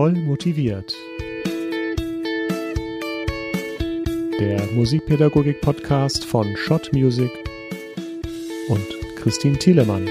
[0.00, 0.96] Voll motiviert.
[4.40, 7.30] Der Musikpädagogik-Podcast von Schott Music
[8.70, 8.86] und
[9.16, 10.08] Christine Thielemann.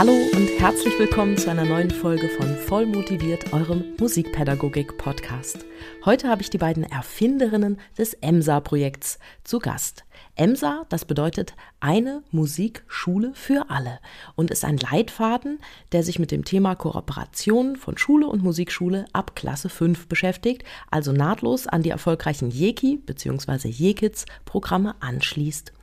[0.00, 5.66] Hallo und herzlich willkommen zu einer neuen Folge von Voll motiviert, eurem Musikpädagogik-Podcast.
[6.06, 10.06] Heute habe ich die beiden Erfinderinnen des EMSA-Projekts zu Gast.
[10.36, 13.98] EMSA, das bedeutet eine Musikschule für alle
[14.36, 15.58] und ist ein Leitfaden,
[15.92, 21.12] der sich mit dem Thema Kooperation von Schule und Musikschule ab Klasse 5 beschäftigt, also
[21.12, 23.68] nahtlos an die erfolgreichen Jeki bzw.
[23.68, 25.74] Jekits Programme anschließt.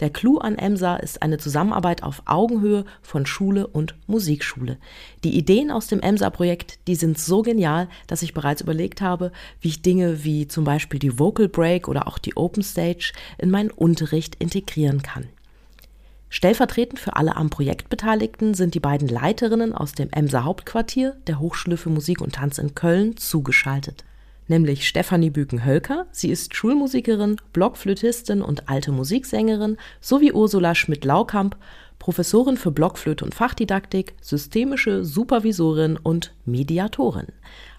[0.00, 4.78] Der Clou an EMSA ist eine Zusammenarbeit auf Augenhöhe von Schule und Musikschule.
[5.24, 9.68] Die Ideen aus dem EMSA-Projekt, die sind so genial, dass ich bereits überlegt habe, wie
[9.68, 13.70] ich Dinge wie zum Beispiel die Vocal Break oder auch die Open Stage in meinen
[13.70, 15.28] Unterricht integrieren kann.
[16.30, 21.40] Stellvertretend für alle am Projekt Beteiligten sind die beiden Leiterinnen aus dem EMSA Hauptquartier der
[21.40, 24.04] Hochschule für Musik und Tanz in Köln zugeschaltet
[24.50, 26.06] nämlich Stefanie Büken-Hölker.
[26.10, 31.56] Sie ist Schulmusikerin, Blockflötistin und alte Musiksängerin, sowie Ursula Schmidt-Laukamp,
[31.98, 37.28] Professorin für Blockflöte und Fachdidaktik, systemische Supervisorin und Mediatorin.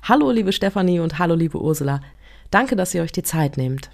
[0.03, 2.01] Hallo, liebe Stefanie und hallo, liebe Ursula.
[2.49, 3.89] Danke, dass ihr euch die Zeit nehmt.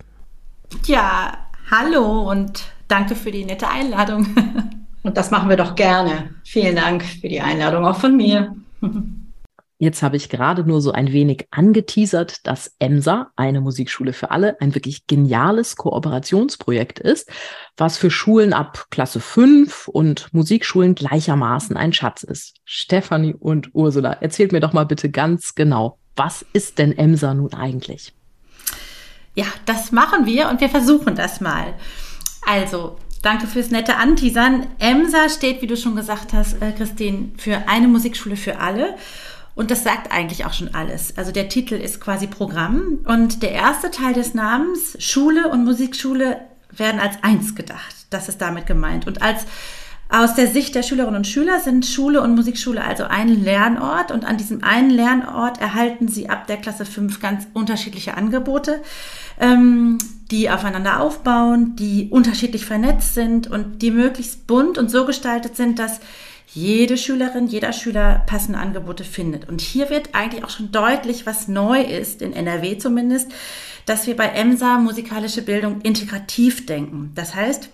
[0.86, 1.38] Ja,
[1.70, 4.28] hallo und danke für die nette Einladung.
[5.04, 6.32] Und das machen wir doch gerne.
[6.44, 8.54] Vielen Dank für die Einladung auch von mir.
[9.80, 14.60] Jetzt habe ich gerade nur so ein wenig angeteasert, dass EMSA, eine Musikschule für alle,
[14.60, 17.30] ein wirklich geniales Kooperationsprojekt ist,
[17.78, 22.56] was für Schulen ab Klasse 5 und Musikschulen gleichermaßen ein Schatz ist.
[22.66, 27.54] Stefanie und Ursula, erzählt mir doch mal bitte ganz genau, was ist denn EMSA nun
[27.54, 28.14] eigentlich?
[29.36, 31.76] Ja, das machen wir und wir versuchen das mal.
[32.48, 34.66] Also, danke fürs nette Anteasern.
[34.80, 38.96] EMSA steht, wie du schon gesagt hast, äh, Christine, für eine Musikschule für alle.
[39.58, 41.18] Und das sagt eigentlich auch schon alles.
[41.18, 46.38] Also der Titel ist quasi Programm und der erste Teil des Namens, Schule und Musikschule,
[46.72, 47.96] werden als eins gedacht.
[48.12, 49.08] Das ist damit gemeint.
[49.08, 49.48] Und als
[50.10, 54.26] aus der Sicht der Schülerinnen und Schüler sind Schule und Musikschule also ein Lernort und
[54.26, 58.80] an diesem einen Lernort erhalten sie ab der Klasse 5 ganz unterschiedliche Angebote,
[59.40, 59.98] ähm,
[60.30, 65.80] die aufeinander aufbauen, die unterschiedlich vernetzt sind und die möglichst bunt und so gestaltet sind,
[65.80, 66.00] dass
[66.58, 69.48] jede Schülerin, jeder Schüler passende Angebote findet.
[69.48, 73.32] Und hier wird eigentlich auch schon deutlich, was neu ist, in NRW zumindest,
[73.86, 77.12] dass wir bei EMSA musikalische Bildung integrativ denken.
[77.14, 77.70] Das heißt,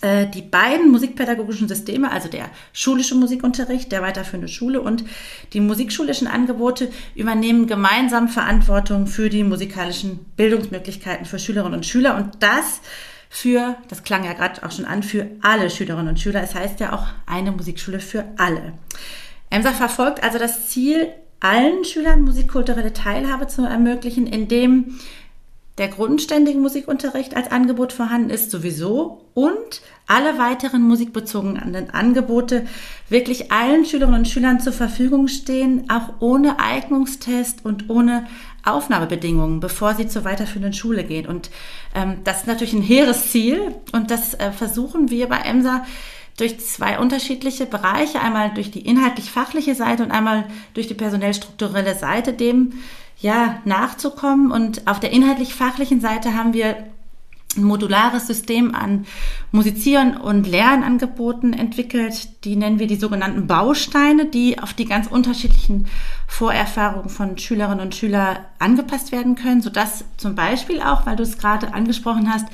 [0.00, 5.04] äh, die beiden musikpädagogischen Systeme, also der schulische Musikunterricht, der weiterführende Schule und
[5.52, 12.16] die musikschulischen Angebote übernehmen gemeinsam Verantwortung für die musikalischen Bildungsmöglichkeiten für Schülerinnen und Schüler.
[12.16, 12.80] Und das
[13.32, 16.42] für, das klang ja gerade auch schon an, für alle Schülerinnen und Schüler.
[16.42, 18.74] Es heißt ja auch eine Musikschule für alle.
[19.50, 21.08] EMSA verfolgt also das Ziel,
[21.38, 24.98] allen Schülern musikkulturelle Teilhabe zu ermöglichen, indem
[25.78, 32.66] der grundständige Musikunterricht als Angebot vorhanden ist sowieso und alle weiteren musikbezogenen Angebote
[33.08, 38.26] wirklich allen Schülerinnen und Schülern zur Verfügung stehen, auch ohne Eignungstest und ohne
[38.64, 41.26] Aufnahmebedingungen, bevor sie zur weiterführenden Schule gehen.
[41.26, 41.50] Und
[41.94, 45.84] ähm, das ist natürlich ein hehres Ziel und das äh, versuchen wir bei EMSA
[46.36, 50.44] durch zwei unterschiedliche Bereiche, einmal durch die inhaltlich-fachliche Seite und einmal
[50.74, 52.72] durch die personell-strukturelle Seite dem
[53.20, 54.50] ja nachzukommen.
[54.50, 56.76] Und auf der inhaltlich-fachlichen Seite haben wir
[57.56, 59.06] ein modulares System an
[59.50, 62.44] Musizieren und Lernangeboten entwickelt.
[62.44, 65.88] Die nennen wir die sogenannten Bausteine, die auf die ganz unterschiedlichen
[66.28, 71.38] Vorerfahrungen von Schülerinnen und Schülern angepasst werden können, sodass zum Beispiel auch, weil du es
[71.38, 72.46] gerade angesprochen hast,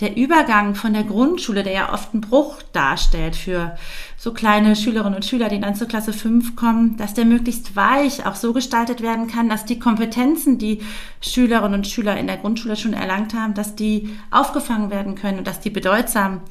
[0.00, 3.76] der Übergang von der Grundschule, der ja oft einen Bruch darstellt für
[4.22, 8.24] so kleine Schülerinnen und Schüler, die dann zur Klasse 5 kommen, dass der möglichst weich
[8.24, 10.78] auch so gestaltet werden kann, dass die Kompetenzen, die
[11.20, 15.48] Schülerinnen und Schüler in der Grundschule schon erlangt haben, dass die aufgefangen werden können und
[15.48, 16.42] dass die bedeutsam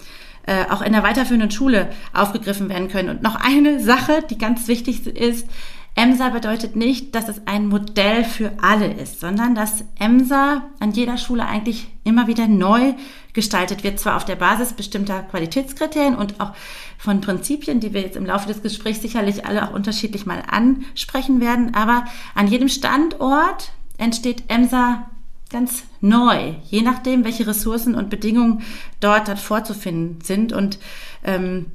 [0.46, 3.08] äh, auch in der weiterführenden Schule aufgegriffen werden können.
[3.08, 5.48] Und noch eine Sache, die ganz wichtig ist,
[6.02, 11.20] EMSA bedeutet nicht, dass es ein Modell für alle ist, sondern dass EMSA an jeder
[11.20, 12.94] Schule eigentlich immer wieder neu
[13.34, 16.54] gestaltet wird, zwar auf der Basis bestimmter Qualitätskriterien und auch
[16.98, 21.40] von Prinzipien, die wir jetzt im Laufe des Gesprächs sicherlich alle auch unterschiedlich mal ansprechen
[21.40, 25.08] werden, aber an jedem Standort entsteht EMSA
[25.52, 28.64] ganz neu, je nachdem, welche Ressourcen und Bedingungen
[29.02, 30.52] dort, dort vorzufinden sind.
[30.52, 30.80] Und
[31.24, 31.68] ähm,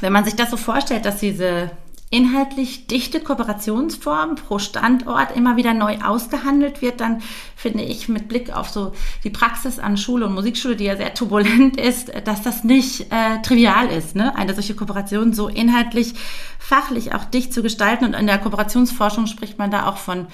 [0.00, 1.70] wenn man sich das so vorstellt, dass diese
[2.14, 7.22] inhaltlich dichte Kooperationsform pro Standort immer wieder neu ausgehandelt wird, dann
[7.56, 8.92] finde ich mit Blick auf so
[9.24, 13.42] die Praxis an Schule und Musikschule, die ja sehr turbulent ist, dass das nicht äh,
[13.42, 14.36] trivial ist, ne?
[14.36, 16.14] eine solche Kooperation so inhaltlich,
[16.60, 18.04] fachlich auch dicht zu gestalten.
[18.04, 20.28] Und in der Kooperationsforschung spricht man da auch von,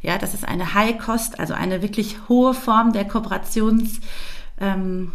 [0.00, 4.00] ja, das ist eine High Cost, also eine wirklich hohe Form der Kooperations
[4.58, 5.12] ähm,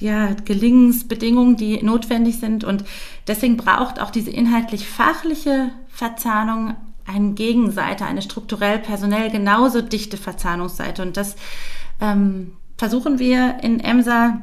[0.00, 2.64] ja, Gelingensbedingungen, die notwendig sind.
[2.64, 2.84] Und
[3.26, 6.74] deswegen braucht auch diese inhaltlich-fachliche Verzahnung
[7.06, 11.02] eine Gegenseite, eine strukturell, personell genauso dichte Verzahnungsseite.
[11.02, 11.36] Und das
[12.00, 14.40] ähm, versuchen wir in EMSA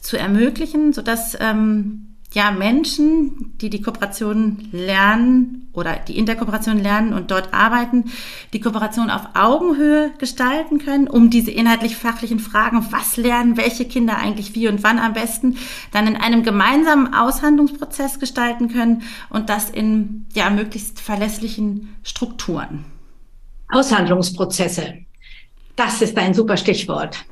[0.00, 6.78] zu ermöglichen, sodass ähm, ja, Menschen, die die Kooperation lernen oder die in der Kooperation
[6.78, 8.10] lernen und dort arbeiten,
[8.52, 14.54] die Kooperation auf Augenhöhe gestalten können, um diese inhaltlich-fachlichen Fragen, was lernen welche Kinder eigentlich
[14.56, 15.56] wie und wann am besten,
[15.92, 22.84] dann in einem gemeinsamen Aushandlungsprozess gestalten können und das in ja, möglichst verlässlichen Strukturen.
[23.68, 24.94] Aushandlungsprozesse.
[25.76, 27.24] Das ist ein super Stichwort.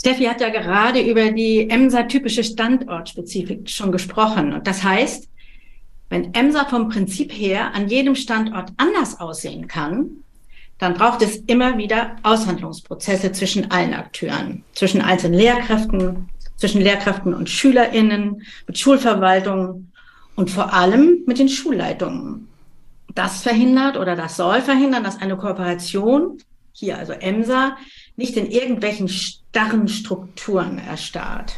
[0.00, 4.52] Steffi hat ja gerade über die EMSA-typische Standortspezifik schon gesprochen.
[4.52, 5.28] Und das heißt,
[6.08, 10.10] wenn EMSA vom Prinzip her an jedem Standort anders aussehen kann,
[10.78, 17.50] dann braucht es immer wieder Aushandlungsprozesse zwischen allen Akteuren, zwischen einzelnen Lehrkräften, zwischen Lehrkräften und
[17.50, 19.92] SchülerInnen, mit Schulverwaltungen
[20.36, 22.46] und vor allem mit den Schulleitungen.
[23.14, 26.38] Das verhindert oder das soll verhindern, dass eine Kooperation,
[26.72, 27.76] hier also EMSA,
[28.18, 31.54] nicht in irgendwelchen starren Strukturen erstarrt.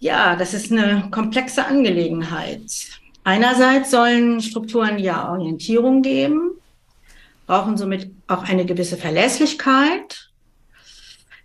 [0.00, 2.62] Ja, das ist eine komplexe Angelegenheit.
[3.24, 6.52] Einerseits sollen Strukturen ja Orientierung geben,
[7.46, 10.30] brauchen somit auch eine gewisse Verlässlichkeit.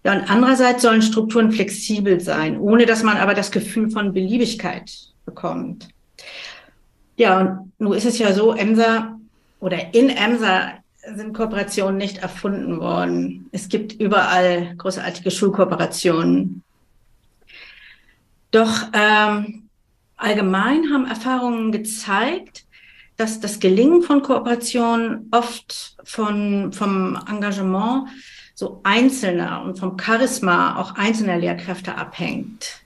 [0.05, 4.91] Ja, und andererseits sollen Strukturen flexibel sein, ohne dass man aber das Gefühl von Beliebigkeit
[5.25, 5.89] bekommt.
[7.17, 9.19] Ja, und nun ist es ja so, EMSA
[9.59, 10.79] oder in EMSA
[11.15, 13.49] sind Kooperationen nicht erfunden worden.
[13.51, 16.63] Es gibt überall großartige Schulkooperationen.
[18.51, 19.69] Doch ähm,
[20.17, 22.65] allgemein haben Erfahrungen gezeigt,
[23.17, 28.09] dass das Gelingen von Kooperationen oft von, vom Engagement
[28.55, 32.81] so einzelner und vom Charisma auch einzelner Lehrkräfte abhängt.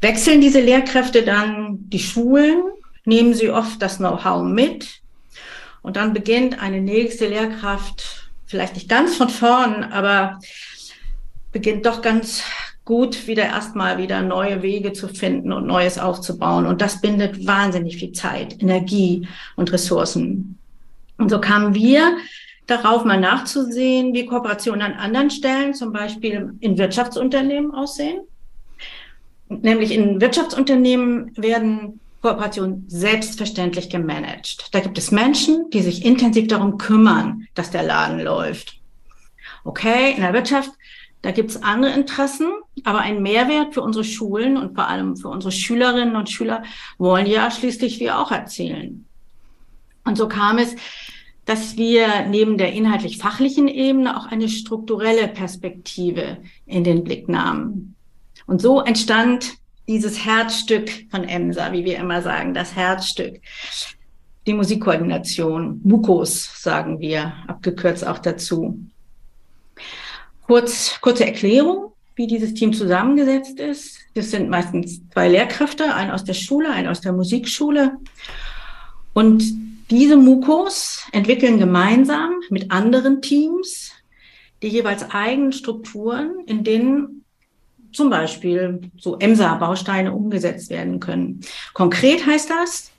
[0.00, 2.62] Wechseln diese Lehrkräfte dann die Schulen,
[3.04, 5.01] nehmen sie oft das Know-how mit
[5.82, 10.38] und dann beginnt eine nächste Lehrkraft, vielleicht nicht ganz von vorn, aber
[11.52, 12.42] beginnt doch ganz
[12.84, 16.66] gut wieder erstmal wieder neue Wege zu finden und Neues aufzubauen.
[16.66, 20.58] Und das bindet wahnsinnig viel Zeit, Energie und Ressourcen.
[21.18, 22.16] Und so kamen wir
[22.66, 28.20] darauf, mal nachzusehen, wie Kooperationen an anderen Stellen, zum Beispiel in Wirtschaftsunternehmen aussehen.
[29.48, 34.68] Nämlich in Wirtschaftsunternehmen werden Kooperation selbstverständlich gemanagt.
[34.70, 38.80] Da gibt es Menschen, die sich intensiv darum kümmern, dass der Laden läuft.
[39.64, 40.70] Okay, in der Wirtschaft,
[41.20, 42.52] da gibt es andere Interessen,
[42.84, 46.62] aber ein Mehrwert für unsere Schulen und vor allem für unsere Schülerinnen und Schüler
[46.96, 49.06] wollen ja schließlich wir auch erzielen.
[50.04, 50.76] Und so kam es,
[51.44, 57.96] dass wir neben der inhaltlich-fachlichen Ebene auch eine strukturelle Perspektive in den Blick nahmen.
[58.46, 59.54] Und so entstand
[59.88, 63.40] dieses Herzstück von EMSA, wie wir immer sagen, das Herzstück.
[64.46, 68.78] Die Musikkoordination, MUKOS sagen wir, abgekürzt auch dazu.
[70.42, 73.98] Kurz, kurze Erklärung, wie dieses Team zusammengesetzt ist.
[74.14, 77.98] Das sind meistens zwei Lehrkräfte, ein aus der Schule, ein aus der Musikschule.
[79.12, 79.44] Und
[79.90, 83.92] diese MUKOs entwickeln gemeinsam mit anderen Teams
[84.62, 87.21] die jeweils eigenen Strukturen, in denen
[87.92, 91.40] zum Beispiel so EMSA-Bausteine umgesetzt werden können.
[91.74, 92.90] Konkret heißt das,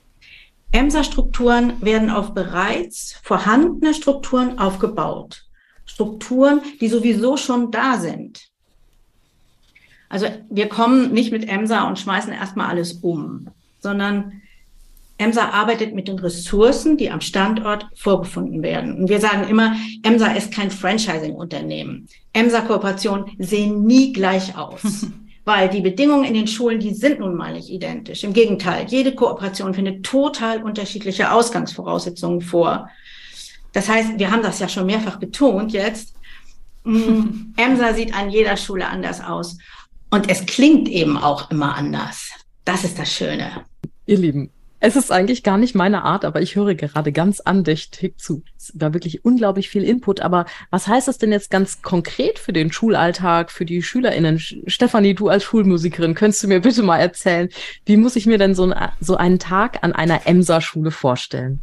[0.72, 5.44] EMSA-Strukturen werden auf bereits vorhandene Strukturen aufgebaut.
[5.86, 8.48] Strukturen, die sowieso schon da sind.
[10.08, 13.48] Also wir kommen nicht mit EMSA und schmeißen erstmal alles um,
[13.80, 14.42] sondern
[15.18, 18.98] EMSA arbeitet mit den Ressourcen, die am Standort vorgefunden werden.
[18.98, 22.08] Und wir sagen immer, EMSA ist kein Franchising-Unternehmen.
[22.32, 25.06] EMSA-Kooperationen sehen nie gleich aus.
[25.44, 28.24] weil die Bedingungen in den Schulen, die sind nun mal nicht identisch.
[28.24, 32.88] Im Gegenteil, jede Kooperation findet total unterschiedliche Ausgangsvoraussetzungen vor.
[33.72, 36.14] Das heißt, wir haben das ja schon mehrfach betont jetzt.
[36.84, 39.58] Mm, EMSA sieht an jeder Schule anders aus.
[40.10, 42.30] Und es klingt eben auch immer anders.
[42.64, 43.64] Das ist das Schöne.
[44.06, 44.50] Ihr Lieben,
[44.86, 48.42] Es ist eigentlich gar nicht meine Art, aber ich höre gerade ganz andächtig zu.
[48.58, 50.20] Es war wirklich unglaublich viel Input.
[50.20, 54.38] Aber was heißt das denn jetzt ganz konkret für den Schulalltag, für die SchülerInnen?
[54.38, 57.48] Stefanie, du als Schulmusikerin, könntest du mir bitte mal erzählen,
[57.86, 61.60] wie muss ich mir denn so, ein, so einen Tag an einer Emser-Schule vorstellen?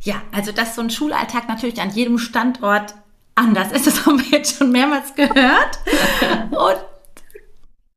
[0.00, 2.94] Ja, also dass so ein Schulalltag natürlich an jedem Standort
[3.34, 5.80] anders ist, das haben wir jetzt schon mehrmals gehört.
[6.50, 6.89] Und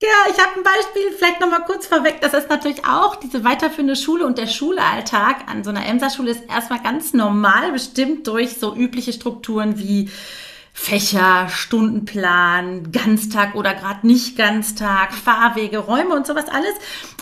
[0.04, 2.20] ja, ich habe ein Beispiel, vielleicht nochmal kurz vorweg.
[2.20, 6.50] Das ist natürlich auch diese weiterführende Schule und der Schulalltag an so einer Emser-Schule ist
[6.50, 10.10] erstmal ganz normal bestimmt durch so übliche Strukturen wie
[10.76, 16.74] Fächer, Stundenplan, Ganztag oder gerade nicht Ganztag, Fahrwege, Räume und sowas alles.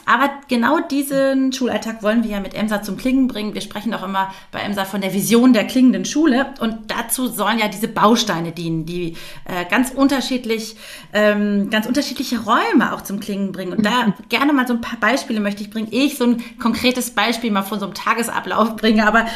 [0.06, 3.54] Aber genau diesen Schulalltag wollen wir ja mit EMSA zum Klingen bringen.
[3.54, 6.54] Wir sprechen auch immer bei EMSA von der Vision der klingenden Schule.
[6.60, 9.16] Und dazu sollen ja diese Bausteine dienen, die
[9.46, 10.76] äh, ganz unterschiedlich,
[11.14, 13.74] ähm, ganz unterschiedliche Räume auch zum Klingen bringen.
[13.74, 15.90] Und da gerne mal so ein paar Beispiele möchte ich bringen.
[15.92, 19.06] Ich so ein konkretes Beispiel mal von so einem Tagesablauf bringe.
[19.06, 19.28] Aber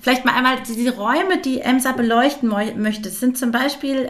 [0.00, 3.08] vielleicht mal einmal diese Räume, die EMSA beleuchten möchte.
[3.08, 3.61] Das sind zum Beispiel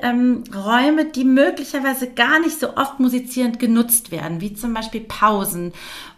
[0.02, 5.72] ähm, Räume, die möglicherweise gar nicht so oft musizierend genutzt werden, wie zum Beispiel Pausen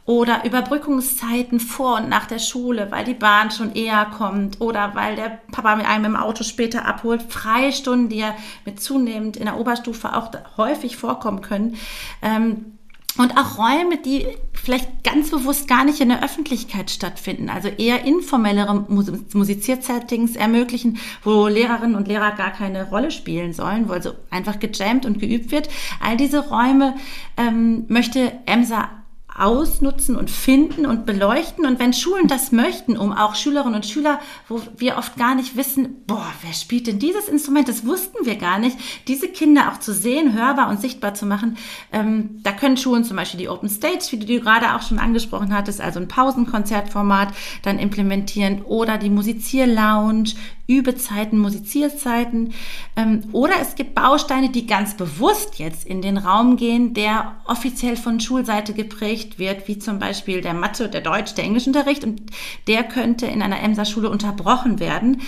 [0.06, 5.16] oder Überbrückungszeiten vor und nach der Schule, weil die Bahn schon eher kommt oder weil
[5.16, 7.22] der Papa mit einem im Auto später abholt.
[7.22, 8.34] Freistunden, die ja
[8.66, 11.76] mit zunehmend in der Oberstufe auch häufig vorkommen können.
[12.20, 12.73] Ähm,
[13.18, 18.04] und auch Räume, die vielleicht ganz bewusst gar nicht in der Öffentlichkeit stattfinden, also eher
[18.04, 24.58] informellere Musiziersettings ermöglichen, wo Lehrerinnen und Lehrer gar keine Rolle spielen sollen, wo also einfach
[24.58, 25.68] gejammt und geübt wird.
[26.00, 26.94] All diese Räume
[27.36, 29.03] ähm, möchte EMSA
[29.36, 31.66] ausnutzen und finden und beleuchten.
[31.66, 35.56] Und wenn Schulen das möchten, um auch Schülerinnen und Schüler, wo wir oft gar nicht
[35.56, 37.68] wissen, boah, wer spielt denn dieses Instrument?
[37.68, 38.76] Das wussten wir gar nicht.
[39.08, 41.56] Diese Kinder auch zu sehen, hörbar und sichtbar zu machen,
[41.92, 45.54] ähm, da können Schulen zum Beispiel die Open Stage, wie du gerade auch schon angesprochen
[45.54, 47.28] hattest, also ein Pausenkonzertformat
[47.62, 50.34] dann implementieren oder die Musizierlounge,
[50.66, 52.52] Übezeiten, Musizierzeiten.
[52.96, 57.96] Ähm, oder es gibt Bausteine, die ganz bewusst jetzt in den Raum gehen, der offiziell
[57.96, 62.04] von Schulseite geprägt wird, wie zum Beispiel der Mathe, der Deutsch, der Englischunterricht.
[62.04, 62.22] Und
[62.66, 65.22] der könnte in einer Emser-Schule unterbrochen werden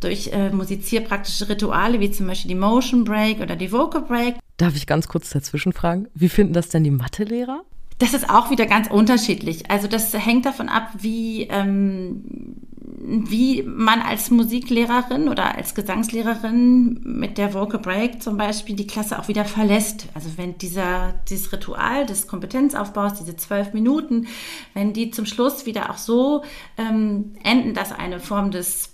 [0.00, 4.34] durch äh, musizierpraktische Rituale, wie zum Beispiel die Motion Break oder die Vocal Break.
[4.56, 6.08] Darf ich ganz kurz dazwischen fragen?
[6.14, 7.62] Wie finden das denn die Mathelehrer?
[7.98, 9.70] Das ist auch wieder ganz unterschiedlich.
[9.70, 12.24] Also das hängt davon ab, wie, ähm,
[13.04, 19.18] wie man als Musiklehrerin oder als Gesangslehrerin mit der Vocal Break zum Beispiel die Klasse
[19.18, 20.06] auch wieder verlässt.
[20.14, 24.28] Also wenn dieser, dieses Ritual des Kompetenzaufbaus, diese zwölf Minuten,
[24.74, 26.44] wenn die zum Schluss wieder auch so
[26.78, 28.90] ähm, enden, dass eine Form des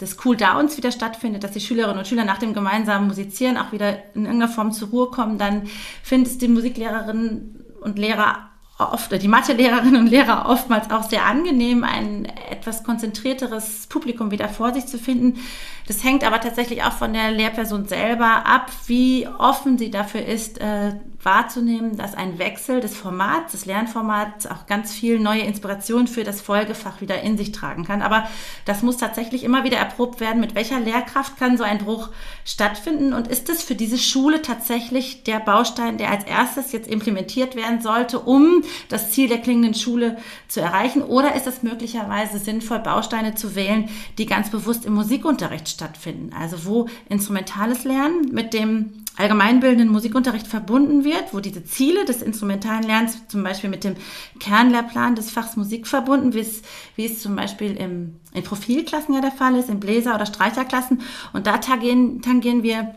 [0.00, 3.98] des Cooldowns wieder stattfindet, dass die Schülerinnen und Schüler nach dem gemeinsamen Musizieren auch wieder
[4.14, 5.68] in irgendeiner Form zur Ruhe kommen, dann
[6.02, 8.50] findet es die Musiklehrerinnen und Lehrer
[8.80, 14.72] oft, die Mathelehrerinnen und Lehrer oftmals auch sehr angenehm, ein etwas konzentrierteres Publikum wieder vor
[14.72, 15.40] sich zu finden.
[15.86, 20.60] Das hängt aber tatsächlich auch von der Lehrperson selber ab, wie offen sie dafür ist,
[20.60, 26.24] äh, wahrzunehmen, dass ein Wechsel des Formats, des Lernformats auch ganz viel neue Inspiration für
[26.24, 28.00] das Folgefach wieder in sich tragen kann.
[28.00, 28.26] Aber
[28.64, 32.08] das muss tatsächlich immer wieder erprobt werden, mit welcher Lehrkraft kann so ein Bruch
[32.44, 37.54] stattfinden und ist es für diese Schule tatsächlich der Baustein, der als erstes jetzt implementiert
[37.54, 40.16] werden sollte, um das Ziel der klingenden Schule
[40.48, 41.02] zu erreichen?
[41.02, 46.34] Oder ist es möglicherweise sinnvoll, Bausteine zu wählen, die ganz bewusst im Musikunterricht stattfinden?
[46.38, 52.82] Also wo instrumentales Lernen mit dem allgemeinbildenden Musikunterricht verbunden wird, wo diese Ziele des instrumentalen
[52.82, 53.96] Lernens zum Beispiel mit dem
[54.38, 56.62] Kernlehrplan des Fachs Musik verbunden, wie es,
[56.96, 61.02] wie es zum Beispiel im, in Profilklassen ja der Fall ist, in Bläser- oder Streicherklassen.
[61.32, 62.94] Und da tangieren, tangieren wir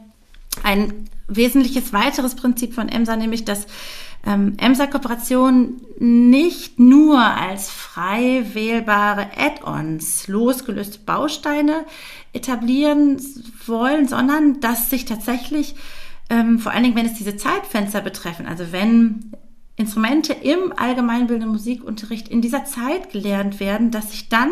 [0.63, 3.65] ein wesentliches weiteres Prinzip von EMSA, nämlich dass
[4.25, 11.85] ähm, EMSA-Kooperationen nicht nur als frei wählbare Add-ons, losgelöste Bausteine
[12.31, 13.21] etablieren
[13.65, 15.75] wollen, sondern dass sich tatsächlich
[16.29, 19.31] ähm, vor allen Dingen, wenn es diese Zeitfenster betreffen, also wenn
[19.75, 24.51] Instrumente im allgemeinbildenden Musikunterricht in dieser Zeit gelernt werden, dass sich dann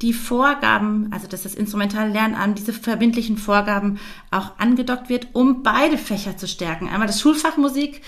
[0.00, 3.98] die Vorgaben, also dass das instrumentale Lernen an diese verbindlichen Vorgaben
[4.30, 6.88] auch angedockt wird, um beide Fächer zu stärken.
[6.88, 8.00] Einmal das Schulfach Musik,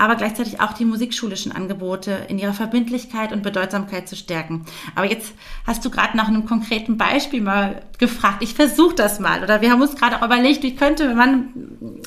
[0.00, 4.64] aber gleichzeitig auch die musikschulischen Angebote in ihrer Verbindlichkeit und Bedeutsamkeit zu stärken.
[4.94, 5.34] Aber jetzt
[5.66, 8.38] hast du gerade nach einem konkreten Beispiel mal gefragt.
[8.40, 9.42] Ich versuche das mal.
[9.42, 11.50] Oder wir haben uns gerade auch überlegt, wie könnte man,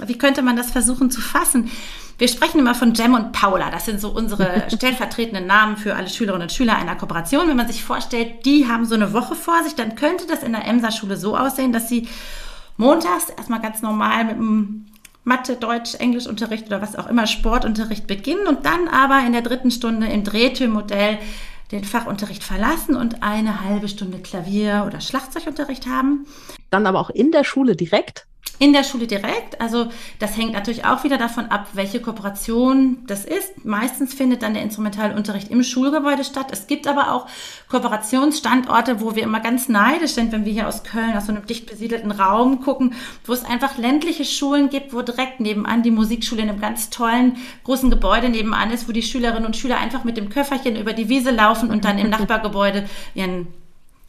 [0.07, 1.69] wie könnte man das versuchen zu fassen?
[2.17, 3.69] Wir sprechen immer von Jem und Paula.
[3.69, 7.47] Das sind so unsere stellvertretenden Namen für alle Schülerinnen und Schüler einer Kooperation.
[7.47, 10.53] Wenn man sich vorstellt, die haben so eine Woche vor sich, dann könnte das in
[10.53, 12.07] der EMSA-Schule so aussehen, dass sie
[12.75, 14.85] montags erstmal ganz normal mit einem
[15.23, 19.71] Mathe, Deutsch, Englischunterricht oder was auch immer, Sportunterricht beginnen und dann aber in der dritten
[19.71, 21.19] Stunde im Drehtürmodell
[21.71, 26.27] den Fachunterricht verlassen und eine halbe Stunde Klavier- oder Schlagzeugunterricht haben.
[26.69, 28.27] Dann aber auch in der Schule direkt?
[28.59, 29.59] In der Schule direkt.
[29.59, 29.87] Also
[30.19, 33.65] das hängt natürlich auch wieder davon ab, welche Kooperation das ist.
[33.65, 36.47] Meistens findet dann der Instrumentalunterricht im Schulgebäude statt.
[36.51, 37.27] Es gibt aber auch
[37.69, 41.45] Kooperationsstandorte, wo wir immer ganz neidisch sind, wenn wir hier aus Köln aus so einem
[41.45, 42.93] dicht besiedelten Raum gucken,
[43.25, 47.37] wo es einfach ländliche Schulen gibt, wo direkt nebenan die Musikschule in einem ganz tollen
[47.63, 51.09] großen Gebäude nebenan ist, wo die Schülerinnen und Schüler einfach mit dem Köfferchen über die
[51.09, 53.47] Wiese laufen und dann im Nachbargebäude ihren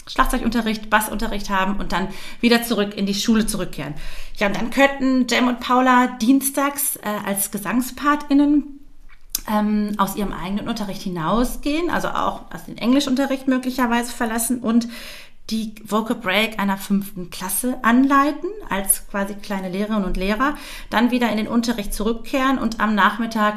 [0.07, 2.09] Schlagzeugunterricht, Bassunterricht haben und dann
[2.41, 3.95] wieder zurück in die Schule zurückkehren.
[4.37, 8.81] Ja, und dann könnten Jem und Paula dienstags äh, als GesangspartInnen
[9.51, 14.89] ähm, aus ihrem eigenen Unterricht hinausgehen, also auch aus dem Englischunterricht möglicherweise verlassen und
[15.51, 20.57] die Vocal Break einer fünften Klasse anleiten, als quasi kleine Lehrerinnen und Lehrer,
[20.89, 23.57] dann wieder in den Unterricht zurückkehren und am Nachmittag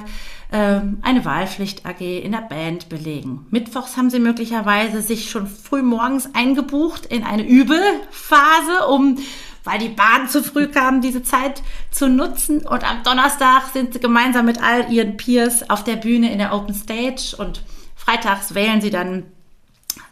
[0.52, 3.46] ähm, eine Wahlpflicht AG in der Band belegen.
[3.50, 9.18] Mittwochs haben sie möglicherweise sich schon früh morgens eingebucht in eine Übephase, um
[9.64, 11.62] weil die Bahn zu früh kam, diese Zeit
[11.92, 12.66] zu nutzen.
[12.66, 16.54] Und am Donnerstag sind sie gemeinsam mit all ihren Peers auf der Bühne in der
[16.54, 17.64] Open Stage und
[17.94, 19.24] freitags wählen sie dann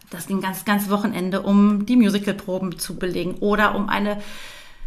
[0.09, 4.21] das ging ganz, ganz Wochenende, um die Musicalproben zu belegen oder um eine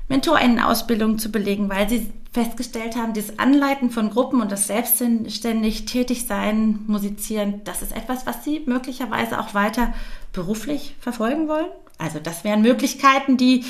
[0.09, 6.27] Mentorinnenausbildung zu belegen, weil sie festgestellt haben, das Anleiten von Gruppen und das selbstständig tätig
[6.27, 9.95] sein, musizieren, das ist etwas, was sie möglicherweise auch weiter
[10.33, 11.67] beruflich verfolgen wollen.
[11.99, 13.65] Also das wären Möglichkeiten, die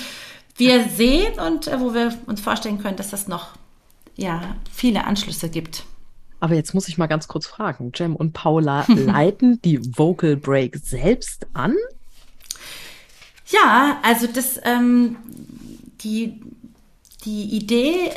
[0.56, 3.50] wir sehen und äh, wo wir uns vorstellen können, dass das noch
[4.16, 5.84] ja, viele Anschlüsse gibt.
[6.40, 7.92] Aber jetzt muss ich mal ganz kurz fragen.
[7.94, 11.74] Jem und Paula leiten die Vocal Break selbst an?
[13.46, 15.16] Ja, also das, ähm,
[16.02, 16.40] die,
[17.24, 18.10] die Idee,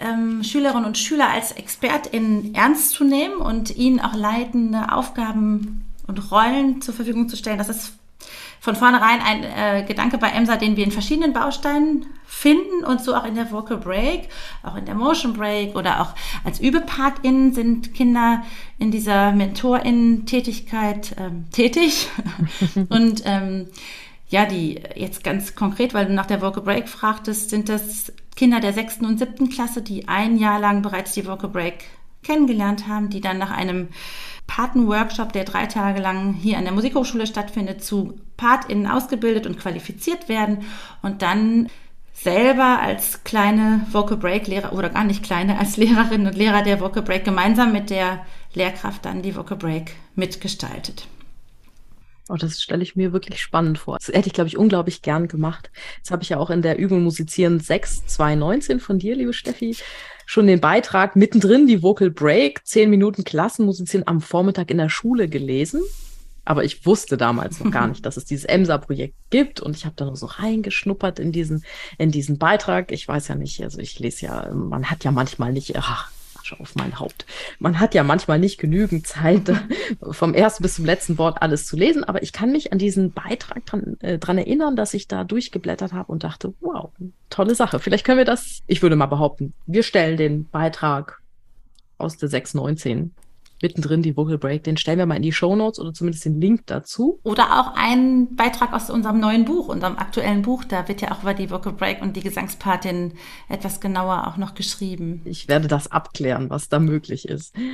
[0.00, 6.30] ähm, Schülerinnen und Schüler als ExpertInnen ernst zu nehmen und ihnen auch leitende Aufgaben und
[6.30, 7.92] Rollen zur Verfügung zu stellen, das ist
[8.60, 13.14] von vornherein ein äh, Gedanke bei EMSA, den wir in verschiedenen Bausteinen finden und so
[13.14, 14.28] auch in der Vocal Break,
[14.62, 18.42] auch in der Motion Break oder auch als ÜbepartInnen sind Kinder
[18.78, 22.08] in dieser MentorInnen-Tätigkeit ähm, tätig.
[22.88, 23.68] und ähm,
[24.28, 28.60] ja, die jetzt ganz konkret, weil du nach der Vocal Break fragtest, sind das Kinder
[28.60, 31.84] der sechsten und siebten Klasse, die ein Jahr lang bereits die Vocal Break
[32.22, 33.88] kennengelernt haben, die dann nach einem
[34.46, 40.28] Patenworkshop, der drei Tage lang hier an der Musikhochschule stattfindet, zu PartInnen ausgebildet und qualifiziert
[40.28, 40.64] werden
[41.02, 41.68] und dann
[42.12, 46.80] selber als kleine Vocal Break Lehrer oder gar nicht kleine, als Lehrerinnen und Lehrer der
[46.80, 51.06] Vocal Break gemeinsam mit der Lehrkraft dann die Vocal Break mitgestaltet.
[52.28, 53.98] Oh, das stelle ich mir wirklich spannend vor.
[53.98, 55.70] Das hätte ich, glaube ich, unglaublich gern gemacht.
[56.02, 59.76] Das habe ich ja auch in der Übung Musizieren 6 2019 von dir, liebe Steffi,
[60.26, 65.28] schon den Beitrag mittendrin, die Vocal Break, 10 Minuten Klassenmusizieren am Vormittag in der Schule
[65.28, 65.82] gelesen.
[66.44, 69.96] Aber ich wusste damals noch gar nicht, dass es dieses EMSA-Projekt gibt und ich habe
[69.96, 71.64] da nur so reingeschnuppert in diesen,
[71.98, 72.90] in diesen Beitrag.
[72.90, 76.10] Ich weiß ja nicht, also ich lese ja, man hat ja manchmal nicht, ach,
[76.46, 77.26] Asche auf mein Haupt.
[77.58, 79.52] Man hat ja manchmal nicht genügend Zeit,
[80.10, 83.12] vom ersten bis zum letzten Wort alles zu lesen, aber ich kann mich an diesen
[83.12, 86.90] Beitrag dran, äh, dran erinnern, dass ich da durchgeblättert habe und dachte, wow,
[87.30, 87.78] tolle Sache.
[87.78, 91.20] Vielleicht können wir das, ich würde mal behaupten, wir stellen den Beitrag
[91.98, 93.12] aus der 619
[93.62, 96.40] mittendrin die Vocal Break, den stellen wir mal in die Show Notes oder zumindest den
[96.40, 97.20] Link dazu.
[97.22, 100.64] Oder auch einen Beitrag aus unserem neuen Buch, unserem aktuellen Buch.
[100.64, 103.14] Da wird ja auch über die Vocal Break und die Gesangspartin
[103.48, 105.22] etwas genauer auch noch geschrieben.
[105.24, 107.54] Ich werde das abklären, was da möglich ist.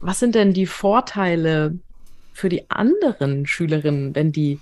[0.00, 1.78] was sind denn die Vorteile
[2.32, 4.60] für die anderen Schülerinnen, wenn die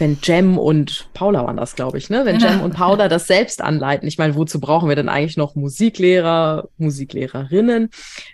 [0.00, 2.24] wenn Jem und Paula waren das, glaube ich, ne?
[2.24, 4.08] Wenn Jem und Paula das selbst anleiten.
[4.08, 7.90] Ich meine, wozu brauchen wir denn eigentlich noch Musiklehrer, Musiklehrerinnen,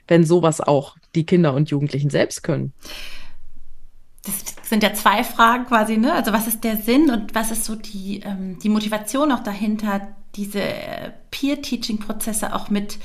[0.06, 2.72] wenn sowas auch die Kinder und Jugendlichen selbst können?
[4.24, 6.14] Das sind ja zwei Fragen quasi, ne?
[6.14, 10.08] Also was ist der Sinn und was ist so die, ähm, die Motivation auch dahinter,
[10.36, 12.98] diese äh, Peer-Teaching-Prozesse auch mit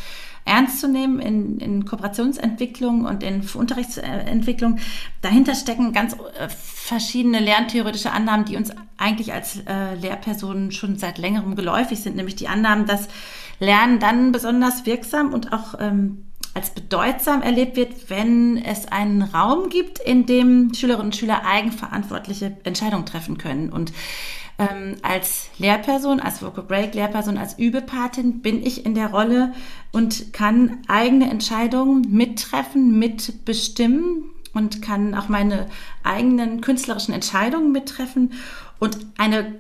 [0.45, 4.80] ernst zu nehmen in, in Kooperationsentwicklung und in Unterrichtsentwicklung.
[5.21, 11.17] Dahinter stecken ganz äh, verschiedene lerntheoretische Annahmen, die uns eigentlich als äh, Lehrpersonen schon seit
[11.17, 13.08] längerem geläufig sind, nämlich die Annahmen, dass
[13.60, 19.69] Lernen dann besonders wirksam und auch ähm, als bedeutsam erlebt wird, wenn es einen Raum
[19.69, 23.69] gibt, in dem Schülerinnen und Schüler eigenverantwortliche Entscheidungen treffen können.
[23.69, 23.93] Und
[24.62, 29.54] ähm, als Lehrperson, als Vocal Break Lehrperson, als Übepatin bin ich in der Rolle
[29.91, 35.67] und kann eigene Entscheidungen mittreffen, mitbestimmen und kann auch meine
[36.04, 38.34] eigenen künstlerischen Entscheidungen mittreffen
[38.80, 39.60] und eine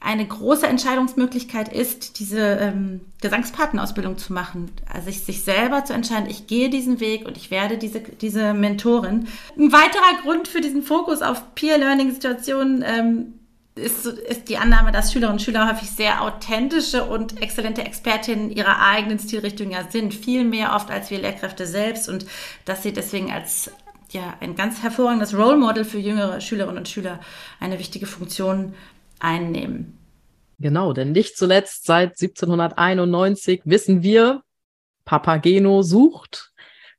[0.00, 4.70] eine große Entscheidungsmöglichkeit ist, diese ähm, Gesangspatenausbildung zu machen.
[4.92, 8.54] Also sich, sich selber zu entscheiden, ich gehe diesen Weg und ich werde diese, diese
[8.54, 9.26] Mentorin.
[9.58, 13.34] Ein weiterer Grund für diesen Fokus auf Peer-Learning-Situationen ähm,
[13.78, 18.80] ist, ist die Annahme, dass Schülerinnen und Schüler häufig sehr authentische und exzellente Expertinnen ihrer
[18.80, 20.14] eigenen Stilrichtung ja sind.
[20.14, 22.26] Viel mehr oft als wir Lehrkräfte selbst und
[22.64, 23.70] dass sie deswegen als
[24.10, 27.20] ja, ein ganz hervorragendes Role Model für jüngere Schülerinnen und Schüler
[27.60, 28.74] eine wichtige Funktion
[29.18, 29.98] einnehmen.
[30.58, 34.42] Genau, denn nicht zuletzt seit 1791 wissen wir,
[35.04, 36.52] Papageno sucht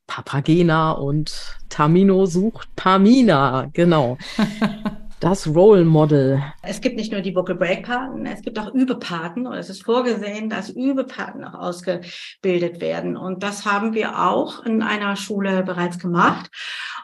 [0.10, 3.70] Papagena und Tamino sucht Pamina.
[3.74, 4.18] Genau.
[5.20, 6.42] Das Role Model.
[6.62, 9.84] Es gibt nicht nur die Vocal Break Paten, es gibt auch Übepaten und es ist
[9.84, 13.18] vorgesehen, dass Übepaten auch ausgebildet werden.
[13.18, 16.50] Und das haben wir auch in einer Schule bereits gemacht.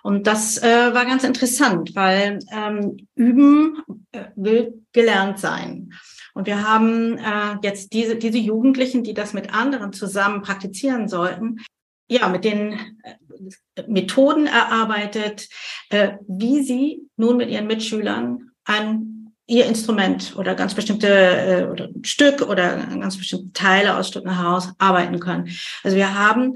[0.01, 3.81] Und das äh, war ganz interessant, weil ähm, Üben
[4.13, 5.91] äh, will gelernt sein.
[6.33, 11.59] Und wir haben äh, jetzt diese, diese Jugendlichen, die das mit anderen zusammen praktizieren sollten,
[12.07, 15.49] ja, mit den äh, Methoden erarbeitet,
[15.89, 21.85] äh, wie sie nun mit ihren Mitschülern an ihr Instrument oder ganz bestimmte äh, oder
[21.85, 25.49] ein Stück oder ganz bestimmte Teile aus Stücken heraus arbeiten können.
[25.83, 26.55] Also wir haben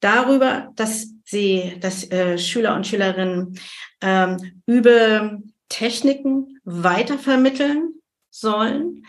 [0.00, 3.58] darüber, dass sie, dass Schüler und Schülerinnen
[4.00, 7.94] ähm, über Techniken weitervermitteln
[8.30, 9.04] sollen,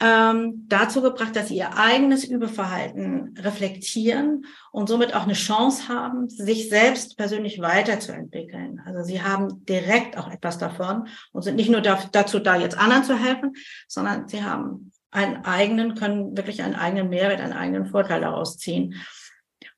[0.00, 6.28] ähm, dazu gebracht, dass sie ihr eigenes Überverhalten reflektieren und somit auch eine Chance haben,
[6.28, 8.80] sich selbst persönlich weiterzuentwickeln.
[8.86, 12.78] Also sie haben direkt auch etwas davon und sind nicht nur da, dazu da, jetzt
[12.78, 13.52] anderen zu helfen,
[13.88, 18.94] sondern sie haben einen eigenen, können wirklich einen eigenen Mehrwert, einen eigenen Vorteil daraus ziehen.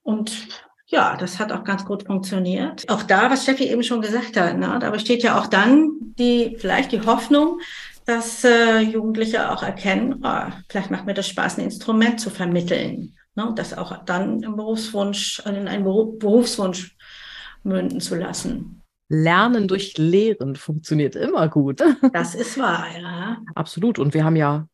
[0.02, 0.48] Und
[0.86, 2.88] ja, das hat auch ganz gut funktioniert.
[2.90, 6.56] Auch da, was Steffi eben schon gesagt hat, ne, da besteht ja auch dann die,
[6.58, 7.60] vielleicht die Hoffnung,
[8.04, 13.14] dass äh, Jugendliche auch erkennen, oh, vielleicht macht mir das Spaß, ein Instrument zu vermitteln.
[13.34, 13.52] Ne?
[13.56, 16.96] Das auch dann im Berufswunsch, in einen Berufswunsch
[17.62, 18.82] münden zu lassen.
[19.08, 21.82] Lernen durch Lehren funktioniert immer gut.
[22.12, 23.38] Das ist wahr, ja.
[23.54, 23.98] Absolut.
[23.98, 24.66] Und wir haben ja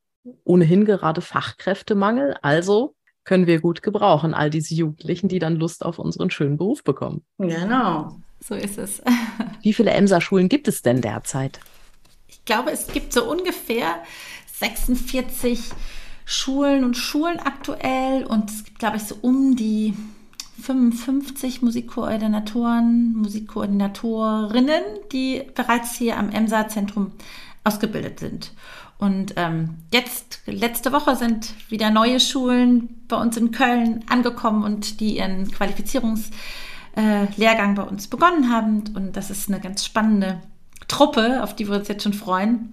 [0.45, 2.37] ohnehin gerade Fachkräftemangel.
[2.43, 6.83] Also können wir gut gebrauchen, all diese Jugendlichen, die dann Lust auf unseren schönen Beruf
[6.83, 7.25] bekommen.
[7.39, 9.03] Genau, so ist es.
[9.63, 11.61] Wie viele Emser-Schulen gibt es denn derzeit?
[12.49, 14.03] Glaube, es gibt so ungefähr
[14.55, 15.61] 46
[16.25, 19.95] Schulen und Schulen aktuell und es gibt, glaube ich, so um die
[20.63, 24.83] 55 Musikkoordinatoren, Musikkoordinatorinnen,
[25.13, 27.13] die bereits hier am EMSA-Zentrum
[27.65, 28.53] ausgebildet sind.
[28.97, 35.01] Und ähm, jetzt, letzte Woche, sind wieder neue Schulen bei uns in Köln angekommen und
[35.01, 38.85] die ihren Qualifizierungslehrgang äh, bei uns begonnen haben.
[38.97, 40.41] Und das ist eine ganz spannende
[40.89, 42.73] Truppe, auf die wir uns jetzt schon freuen,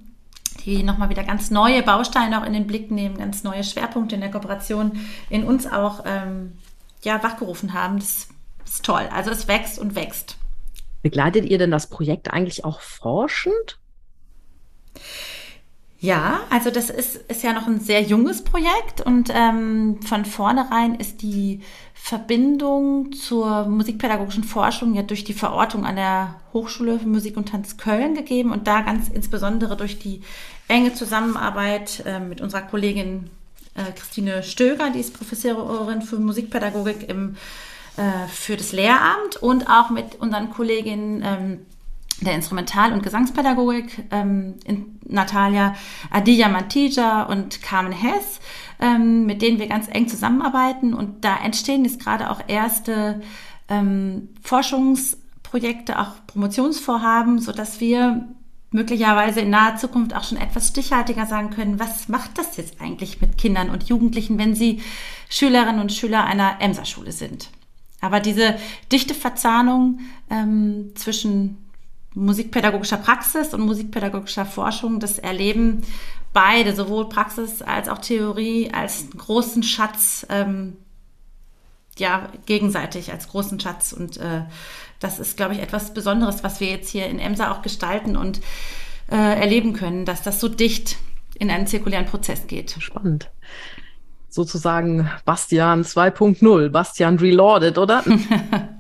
[0.64, 4.22] die nochmal wieder ganz neue Bausteine auch in den Blick nehmen, ganz neue Schwerpunkte in
[4.22, 6.54] der Kooperation in uns auch ähm,
[7.04, 8.00] ja, wachgerufen haben.
[8.00, 8.30] Das
[8.66, 9.08] ist toll.
[9.12, 10.38] Also es wächst und wächst.
[11.04, 13.78] Begleitet ihr denn das Projekt eigentlich auch forschend?
[16.00, 20.96] Ja, also das ist, ist ja noch ein sehr junges Projekt und ähm, von vornherein
[20.96, 21.62] ist die
[21.94, 27.78] Verbindung zur musikpädagogischen Forschung ja durch die Verortung an der Hochschule für Musik und Tanz
[27.78, 30.22] Köln gegeben und da ganz insbesondere durch die
[30.68, 33.30] enge Zusammenarbeit äh, mit unserer Kollegin
[33.76, 37.38] äh, Christine Stöger, die ist Professorin für Musikpädagogik im,
[37.98, 41.66] äh, für das Lehramt und auch mit unseren Kolleginnen ähm,
[42.22, 45.76] der Instrumental- und Gesangspädagogik, ähm, in Natalia
[46.10, 48.40] Adia Mantija und Carmen Hess,
[48.80, 50.94] ähm, mit denen wir ganz eng zusammenarbeiten.
[50.94, 53.22] Und da entstehen jetzt gerade auch erste
[53.68, 58.28] ähm, Forschungsprojekte, auch Promotionsvorhaben, so dass wir
[58.72, 63.22] möglicherweise in naher Zukunft auch schon etwas stichhaltiger sagen können, was macht das jetzt eigentlich
[63.22, 64.82] mit Kindern und Jugendlichen, wenn sie
[65.30, 67.50] Schülerinnen und Schüler einer EMSA-Schule sind.
[68.02, 68.56] Aber diese
[68.92, 70.00] dichte Verzahnung
[70.30, 71.65] ähm, zwischen
[72.16, 75.84] musikpädagogischer Praxis und musikpädagogischer Forschung, das erleben
[76.34, 80.78] beide, sowohl Praxis als auch Theorie, als großen Schatz, ähm,
[81.98, 83.94] ja, gegenseitig als großen Schatz.
[83.94, 84.42] Und äh,
[85.00, 88.42] das ist, glaube ich, etwas Besonderes, was wir jetzt hier in Emsa auch gestalten und
[89.12, 90.98] äh, erleben können, dass das so dicht
[91.36, 92.76] in einen zirkulären Prozess geht.
[92.80, 93.30] Spannend.
[94.30, 98.04] Sozusagen Bastian 2.0, Bastian Reloaded, oder?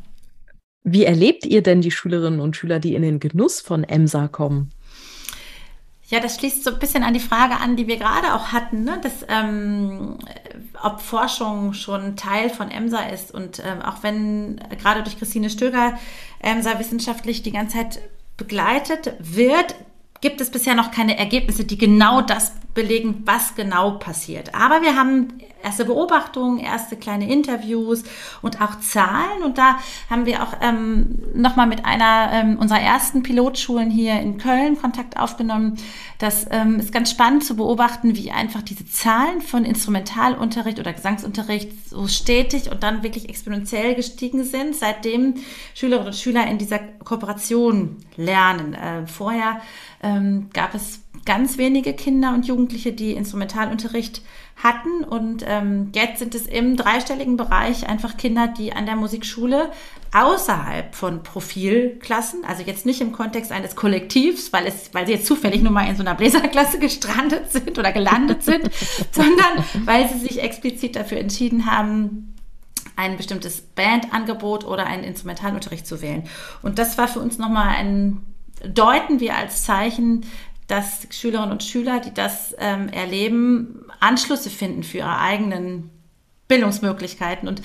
[0.88, 4.72] Wie erlebt ihr denn die Schülerinnen und Schüler, die in den Genuss von EMSA kommen?
[6.08, 8.84] Ja, das schließt so ein bisschen an die Frage an, die wir gerade auch hatten,
[8.84, 9.00] ne?
[9.02, 10.20] dass, ähm,
[10.84, 13.34] ob Forschung schon Teil von EMSA ist.
[13.34, 15.98] Und ähm, auch wenn gerade durch Christine Stöger
[16.40, 18.00] EMSA wissenschaftlich die ganze Zeit
[18.38, 19.74] begleitet wird,
[20.22, 24.54] gibt es bisher noch keine Ergebnisse, die genau das belegen, was genau passiert.
[24.54, 25.30] Aber wir haben
[25.64, 28.04] erste Beobachtungen, erste kleine Interviews
[28.44, 29.44] und auch Zahlen.
[29.44, 34.38] Und da haben wir auch ähm, nochmal mit einer ähm, unserer ersten Pilotschulen hier in
[34.38, 35.78] Köln Kontakt aufgenommen.
[36.20, 41.90] Das ähm, ist ganz spannend zu beobachten, wie einfach diese Zahlen von Instrumentalunterricht oder Gesangsunterricht
[41.90, 45.36] so stetig und dann wirklich exponentiell gestiegen sind, seitdem
[45.74, 48.74] Schülerinnen und Schüler in dieser Kooperation lernen.
[48.74, 49.62] Äh, vorher
[50.04, 54.22] ähm, gab es ganz wenige Kinder und Jugendliche, die Instrumentalunterricht
[54.58, 55.04] hatten.
[55.04, 59.72] Und ähm, jetzt sind es im dreistelligen Bereich einfach Kinder, die an der Musikschule
[60.14, 65.26] außerhalb von Profilklassen, also jetzt nicht im Kontext eines Kollektivs, weil, es, weil sie jetzt
[65.26, 68.70] zufällig nur mal in so einer Bläserklasse gestrandet sind oder gelandet sind,
[69.12, 72.36] sondern weil sie sich explizit dafür entschieden haben,
[72.96, 76.24] ein bestimmtes Bandangebot oder einen Instrumentalunterricht zu wählen.
[76.62, 78.26] Und das war für uns nochmal ein,
[78.64, 80.26] deuten wir als Zeichen,
[80.68, 85.92] dass Schülerinnen und Schüler, die das ähm, erleben, Anschlüsse finden für ihre eigenen
[86.48, 87.48] Bildungsmöglichkeiten.
[87.48, 87.62] Und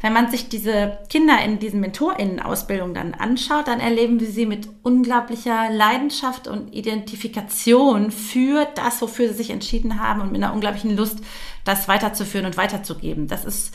[0.00, 4.68] wenn man sich diese Kinder in diesen MentorInnen-Ausbildungen dann anschaut, dann erleben wir sie mit
[4.82, 10.96] unglaublicher Leidenschaft und Identifikation für das, wofür sie sich entschieden haben und mit einer unglaublichen
[10.96, 11.20] Lust,
[11.64, 13.28] das weiterzuführen und weiterzugeben.
[13.28, 13.74] Das ist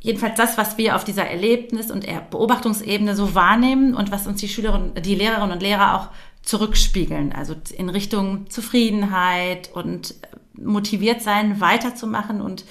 [0.00, 4.48] jedenfalls das, was wir auf dieser Erlebnis- und Beobachtungsebene so wahrnehmen und was uns die
[4.48, 6.08] Schülerinnen, die Lehrerinnen und Lehrer auch
[6.48, 10.14] zurückspiegeln, also in Richtung Zufriedenheit und
[10.54, 12.64] motiviert sein, weiterzumachen und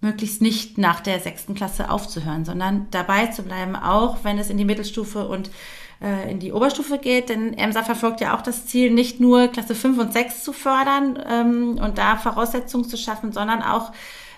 [0.00, 4.56] möglichst nicht nach der sechsten Klasse aufzuhören, sondern dabei zu bleiben, auch wenn es in
[4.56, 5.50] die Mittelstufe und
[6.00, 7.28] äh, in die Oberstufe geht.
[7.28, 11.18] Denn EMSA verfolgt ja auch das Ziel, nicht nur Klasse 5 und 6 zu fördern
[11.28, 13.92] ähm, und da Voraussetzungen zu schaffen, sondern auch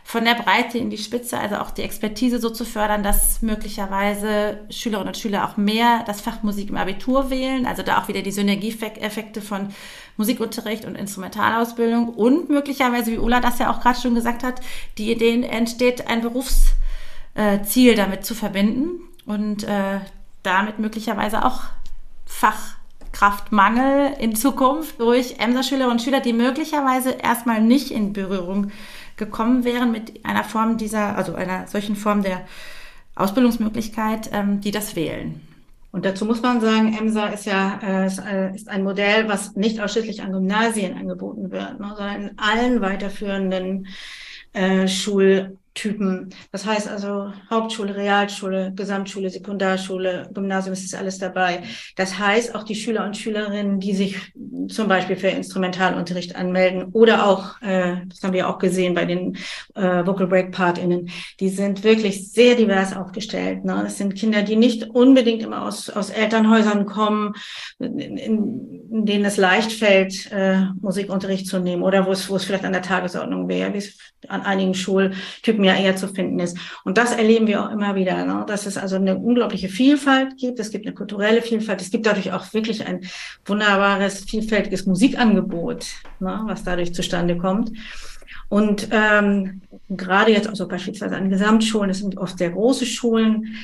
[0.07, 4.61] von der Breite in die Spitze, also auch die Expertise so zu fördern, dass möglicherweise
[4.71, 8.23] Schülerinnen und Schüler auch mehr das Fach Musik im Abitur wählen, also da auch wieder
[8.23, 9.75] die Synergieeffekte von
[10.16, 14.61] Musikunterricht und Instrumentalausbildung und möglicherweise, wie Ulla das ja auch gerade schon gesagt hat,
[14.97, 19.99] die Ideen entsteht, ein Berufsziel damit zu verbinden und äh,
[20.45, 21.62] damit möglicherweise auch
[22.27, 28.71] Fachkraftmangel in Zukunft durch Emser-Schülerinnen und Schüler, die möglicherweise erstmal nicht in Berührung
[29.16, 32.42] gekommen wären mit einer Form dieser, also einer solchen Form der
[33.14, 35.40] Ausbildungsmöglichkeit, ähm, die das wählen.
[35.92, 39.81] Und dazu muss man sagen, EMSA ist ja äh, äh, ist ein Modell, was nicht
[39.81, 43.87] ausschließlich an Gymnasien angeboten wird, ne, sondern in allen weiterführenden
[44.52, 46.31] äh, Schul Typen.
[46.51, 51.62] Das heißt also Hauptschule, Realschule, Gesamtschule, Sekundarschule, Gymnasium ist alles dabei.
[51.95, 54.33] Das heißt auch die Schüler und Schülerinnen, die sich
[54.69, 59.37] zum Beispiel für Instrumentalunterricht anmelden oder auch, äh, das haben wir auch gesehen bei den
[59.75, 63.65] äh, Vocal Break PartInnen, die sind wirklich sehr divers aufgestellt.
[63.65, 63.81] Ne?
[63.85, 67.35] Das sind Kinder, die nicht unbedingt immer aus, aus Elternhäusern kommen,
[67.79, 72.45] in, in denen es leicht fällt, äh, Musikunterricht zu nehmen oder wo es, wo es
[72.45, 76.57] vielleicht an der Tagesordnung wäre, wie es an einigen Schultypen ja eher zu finden ist.
[76.85, 78.44] Und das erleben wir auch immer wieder, ne?
[78.46, 80.59] dass es also eine unglaubliche Vielfalt gibt.
[80.59, 81.81] Es gibt eine kulturelle Vielfalt.
[81.81, 83.00] Es gibt dadurch auch wirklich ein
[83.44, 85.87] wunderbares, vielfältiges Musikangebot,
[86.20, 86.42] ne?
[86.46, 87.72] was dadurch zustande kommt.
[88.48, 93.57] Und ähm, gerade jetzt also beispielsweise an Gesamtschulen, das sind oft sehr große Schulen,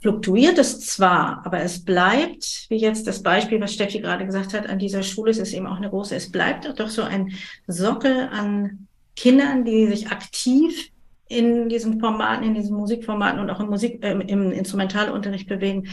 [0.00, 4.68] fluktuiert es zwar, aber es bleibt, wie jetzt das Beispiel, was Steffi gerade gesagt hat,
[4.68, 7.32] an dieser Schule, es ist eben auch eine große, es bleibt doch so ein
[7.66, 10.90] Sockel an Kindern, die sich aktiv
[11.30, 15.88] in diesen Formaten, in diesen Musikformaten und auch im Musik, äh, im Instrumentalunterricht bewegen.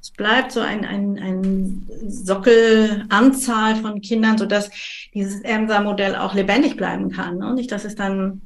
[0.00, 4.70] Es bleibt so ein, ein, ein Sockelanzahl von Kindern, so dass
[5.12, 7.38] dieses EMSA-Modell auch lebendig bleiben kann.
[7.38, 7.54] Ne?
[7.54, 8.40] Nicht, dass es dann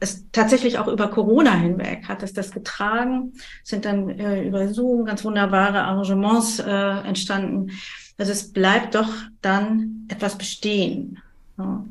[0.00, 5.04] es tatsächlich auch über Corona hinweg hat es das getragen, sind dann äh, über Zoom
[5.04, 7.72] ganz wunderbare Arrangements äh, entstanden.
[8.16, 9.10] Also es bleibt doch
[9.42, 11.18] dann etwas bestehen.
[11.58, 11.84] Ja.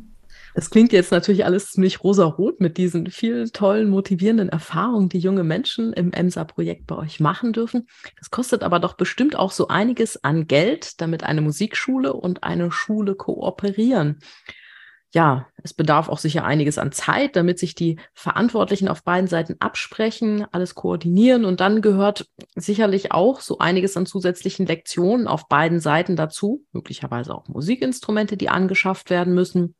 [0.59, 5.43] Es klingt jetzt natürlich alles ziemlich rosarot mit diesen vielen tollen, motivierenden Erfahrungen, die junge
[5.43, 7.85] Menschen im EMSA-Projekt bei euch machen dürfen.
[8.17, 12.71] Das kostet aber doch bestimmt auch so einiges an Geld, damit eine Musikschule und eine
[12.71, 14.17] Schule kooperieren.
[15.13, 19.57] Ja, es bedarf auch sicher einiges an Zeit, damit sich die Verantwortlichen auf beiden Seiten
[19.59, 25.79] absprechen, alles koordinieren und dann gehört sicherlich auch so einiges an zusätzlichen Lektionen auf beiden
[25.79, 29.75] Seiten dazu, möglicherweise auch Musikinstrumente, die angeschafft werden müssen.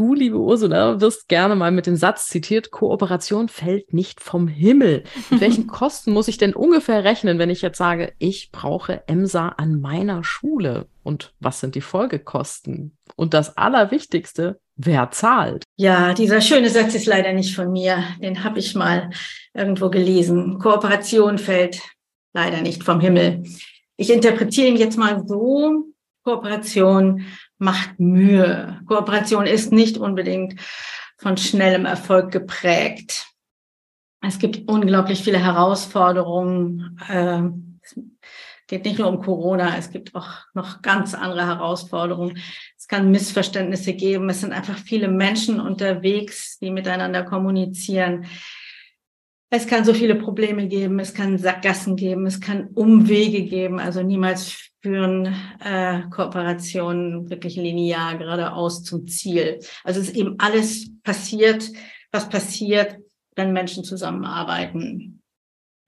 [0.00, 5.04] Du, liebe Ursula, wirst gerne mal mit dem Satz zitiert, Kooperation fällt nicht vom Himmel.
[5.28, 9.50] Mit welchen Kosten muss ich denn ungefähr rechnen, wenn ich jetzt sage, ich brauche EMSA
[9.58, 10.86] an meiner Schule?
[11.02, 12.96] Und was sind die Folgekosten?
[13.14, 15.64] Und das Allerwichtigste, wer zahlt?
[15.76, 18.02] Ja, dieser schöne Satz ist leider nicht von mir.
[18.22, 19.10] Den habe ich mal
[19.52, 20.58] irgendwo gelesen.
[20.58, 21.82] Kooperation fällt
[22.32, 23.44] leider nicht vom Himmel.
[23.98, 25.89] Ich interpretiere ihn jetzt mal so,
[26.22, 27.26] Kooperation
[27.58, 28.80] macht Mühe.
[28.86, 30.60] Kooperation ist nicht unbedingt
[31.18, 33.26] von schnellem Erfolg geprägt.
[34.22, 36.98] Es gibt unglaublich viele Herausforderungen.
[37.82, 37.98] Es
[38.66, 42.38] geht nicht nur um Corona, es gibt auch noch ganz andere Herausforderungen.
[42.78, 44.28] Es kann Missverständnisse geben.
[44.28, 48.26] Es sind einfach viele Menschen unterwegs, die miteinander kommunizieren.
[49.52, 53.80] Es kann so viele Probleme geben, es kann Sackgassen geben, es kann Umwege geben.
[53.80, 55.34] Also niemals führen
[55.64, 59.58] äh, Kooperationen wirklich linear geradeaus zum Ziel.
[59.82, 61.68] Also es ist eben alles passiert,
[62.12, 62.96] was passiert,
[63.34, 65.20] wenn Menschen zusammenarbeiten.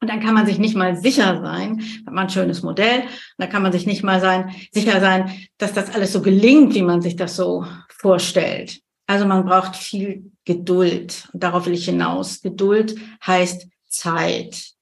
[0.01, 3.05] Und dann kann man sich nicht mal sicher sein, hat man ein schönes Modell,
[3.39, 6.83] dann kann man sich nicht mal sein, sicher sein, dass das alles so gelingt, wie
[6.83, 8.81] man sich das so vorstellt.
[9.07, 11.29] Also man braucht viel Geduld.
[11.33, 12.41] Und darauf will ich hinaus.
[12.41, 14.73] Geduld heißt Zeit.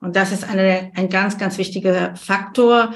[0.00, 2.94] Und das ist eine, ein ganz, ganz wichtiger Faktor.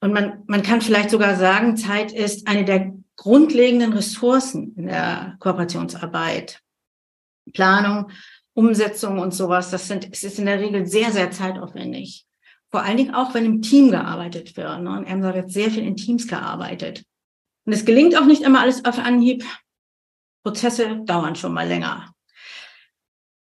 [0.00, 5.36] Und man, man kann vielleicht sogar sagen, Zeit ist eine der grundlegenden Ressourcen in der
[5.40, 6.60] Kooperationsarbeit.
[7.52, 8.10] Planung,
[8.54, 12.24] Umsetzung und sowas, das sind, es ist in der Regel sehr, sehr zeitaufwendig.
[12.70, 14.82] Vor allen Dingen auch, wenn im Team gearbeitet wird.
[14.82, 14.90] Ne?
[14.90, 17.04] Und EMSA wird sehr viel in Teams gearbeitet.
[17.66, 19.44] Und es gelingt auch nicht immer alles auf Anhieb.
[20.42, 22.14] Prozesse dauern schon mal länger.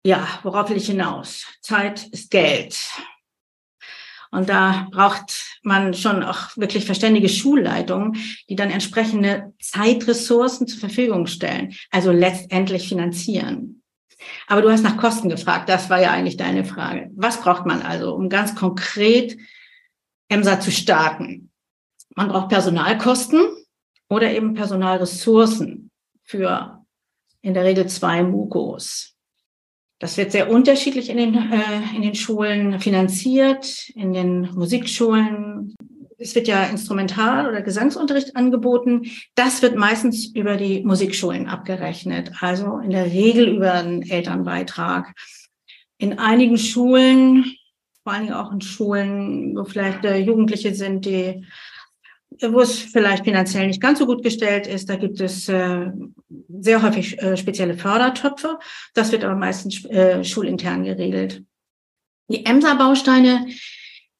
[0.05, 1.45] Ja, worauf will ich hinaus?
[1.61, 2.77] Zeit ist Geld.
[4.31, 8.15] Und da braucht man schon auch wirklich verständige Schulleitungen,
[8.47, 13.81] die dann entsprechende Zeitressourcen zur Verfügung stellen, also letztendlich finanzieren.
[14.47, 17.09] Aber du hast nach Kosten gefragt, das war ja eigentlich deine Frage.
[17.15, 19.37] Was braucht man also, um ganz konkret
[20.29, 21.51] EMSA zu starten?
[22.15, 23.41] Man braucht Personalkosten
[24.09, 25.89] oder eben Personalressourcen
[26.23, 26.78] für
[27.41, 29.15] in der Regel zwei Mukos.
[29.99, 35.75] Das wird sehr unterschiedlich in den, äh, in den Schulen finanziert, in den Musikschulen.
[36.17, 39.11] Es wird ja Instrumental- oder Gesangsunterricht angeboten.
[39.35, 45.13] Das wird meistens über die Musikschulen abgerechnet, also in der Regel über einen Elternbeitrag.
[45.97, 47.55] In einigen Schulen,
[48.03, 51.45] vor allen Dingen auch in Schulen, wo vielleicht äh, Jugendliche sind, die
[52.41, 54.89] wo es vielleicht finanziell nicht ganz so gut gestellt ist.
[54.89, 55.91] Da gibt es äh,
[56.49, 58.59] sehr häufig äh, spezielle Fördertöpfe.
[58.93, 61.43] Das wird aber meistens äh, schulintern geregelt.
[62.29, 63.47] Die EMSA-Bausteine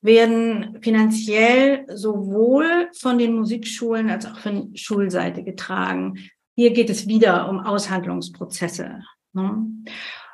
[0.02, 6.18] werden finanziell sowohl von den Musikschulen als auch von Schulseite getragen.
[6.56, 9.04] Hier geht es wieder um Aushandlungsprozesse.
[9.34, 9.68] Ne?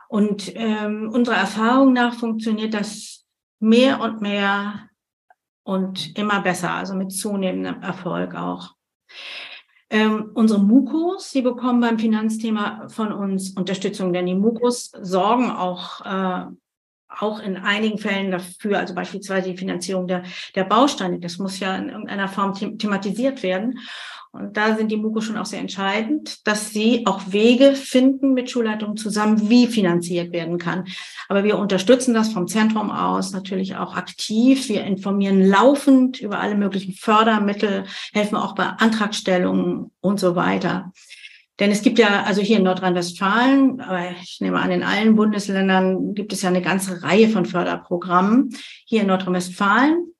[0.07, 3.25] Und ähm, unserer Erfahrung nach funktioniert das
[3.59, 4.89] mehr und mehr
[5.65, 8.75] und immer besser, also mit zunehmendem Erfolg auch.
[9.89, 16.06] Ähm, unsere Mukos, die bekommen beim Finanzthema von uns Unterstützung, denn die Mukos sorgen auch,
[16.06, 16.45] äh,
[17.08, 20.23] auch in einigen Fällen dafür, also beispielsweise die Finanzierung der,
[20.54, 23.80] der Bausteine, das muss ja in irgendeiner Form thematisiert werden.
[24.35, 28.49] Und da sind die MUKO schon auch sehr entscheidend, dass sie auch Wege finden mit
[28.49, 30.85] Schulleitungen zusammen, wie finanziert werden kann.
[31.29, 34.67] Aber wir unterstützen das vom Zentrum aus natürlich auch aktiv.
[34.67, 40.91] Wir informieren laufend über alle möglichen Fördermittel, helfen auch bei Antragstellungen und so weiter.
[41.59, 46.13] Denn es gibt ja, also hier in Nordrhein-Westfalen, aber ich nehme an, in allen Bundesländern
[46.13, 48.49] gibt es ja eine ganze Reihe von Förderprogrammen.
[48.85, 50.14] Hier in Nordrhein-Westfalen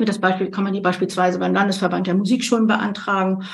[0.00, 3.44] für das Beispiel kann man die beispielsweise beim Landesverband der Musikschulen beantragen.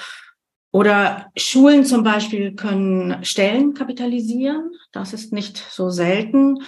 [0.70, 4.70] Oder Schulen zum Beispiel können Stellen kapitalisieren.
[4.92, 6.59] Das ist nicht so selten.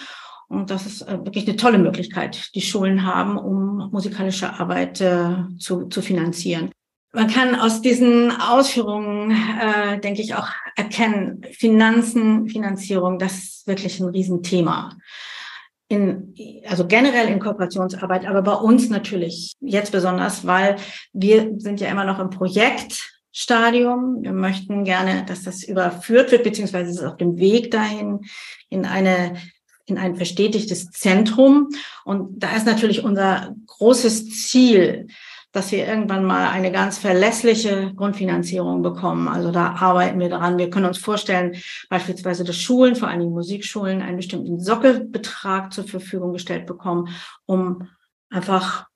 [0.48, 5.36] Und das ist äh, wirklich eine tolle Möglichkeit, die Schulen haben, um musikalische Arbeit äh,
[5.60, 6.72] zu, zu finanzieren.
[7.12, 14.00] Man kann aus diesen Ausführungen, äh, denke ich, auch erkennen, Finanzen, Finanzierung, das ist wirklich
[14.00, 14.96] ein Riesenthema
[15.88, 16.35] in,
[16.66, 20.77] also generell in Kooperationsarbeit, aber bei uns natürlich jetzt besonders, weil
[21.12, 24.22] wir sind ja immer noch im Projektstadium.
[24.22, 28.20] Wir möchten gerne, dass das überführt wird, beziehungsweise ist auf dem Weg dahin
[28.68, 29.37] in eine
[29.88, 31.70] in ein verstetigtes Zentrum.
[32.05, 35.09] Und da ist natürlich unser großes Ziel,
[35.52, 39.28] dass wir irgendwann mal eine ganz verlässliche Grundfinanzierung bekommen.
[39.28, 40.58] Also da arbeiten wir daran.
[40.58, 41.56] Wir können uns vorstellen,
[41.88, 47.08] beispielsweise, dass Schulen, vor allem Musikschulen, einen bestimmten Sockelbetrag zur Verfügung gestellt bekommen,
[47.46, 47.88] um
[48.30, 48.87] einfach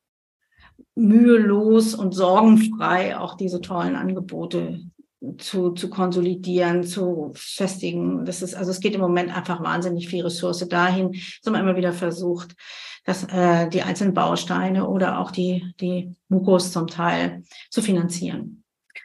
[0.94, 4.80] mühelos und sorgenfrei auch diese tollen Angebote
[5.38, 8.24] zu, zu konsolidieren, zu festigen.
[8.24, 11.12] Das ist, also es geht im Moment einfach wahnsinnig viel Ressource dahin.
[11.12, 12.54] Das haben wir immer wieder versucht,
[13.04, 18.62] dass äh, die einzelnen Bausteine oder auch die, die Mukos zum Teil zu finanzieren.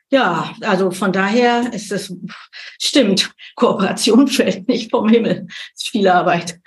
[0.09, 2.15] Ja, also von daher ist es,
[2.79, 5.47] stimmt, Kooperation fällt nicht vom Himmel.
[5.73, 6.59] Es ist viel Arbeit.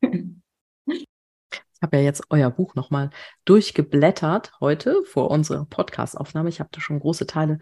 [0.00, 3.10] Ich habe ja jetzt euer Buch nochmal
[3.44, 6.48] durchgeblättert heute vor unserer Podcastaufnahme.
[6.48, 7.58] Ich habe da schon große Teile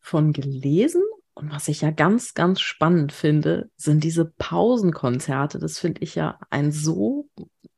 [0.00, 1.02] von gelesen.
[1.36, 5.58] Und was ich ja ganz, ganz spannend finde, sind diese Pausenkonzerte.
[5.58, 7.28] Das finde ich ja ein so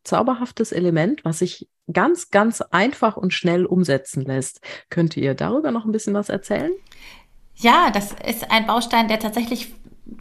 [0.05, 4.61] zauberhaftes Element, was sich ganz, ganz einfach und schnell umsetzen lässt.
[4.91, 6.71] Könnt ihr darüber noch ein bisschen was erzählen?
[7.57, 9.75] Ja, das ist ein Baustein, der tatsächlich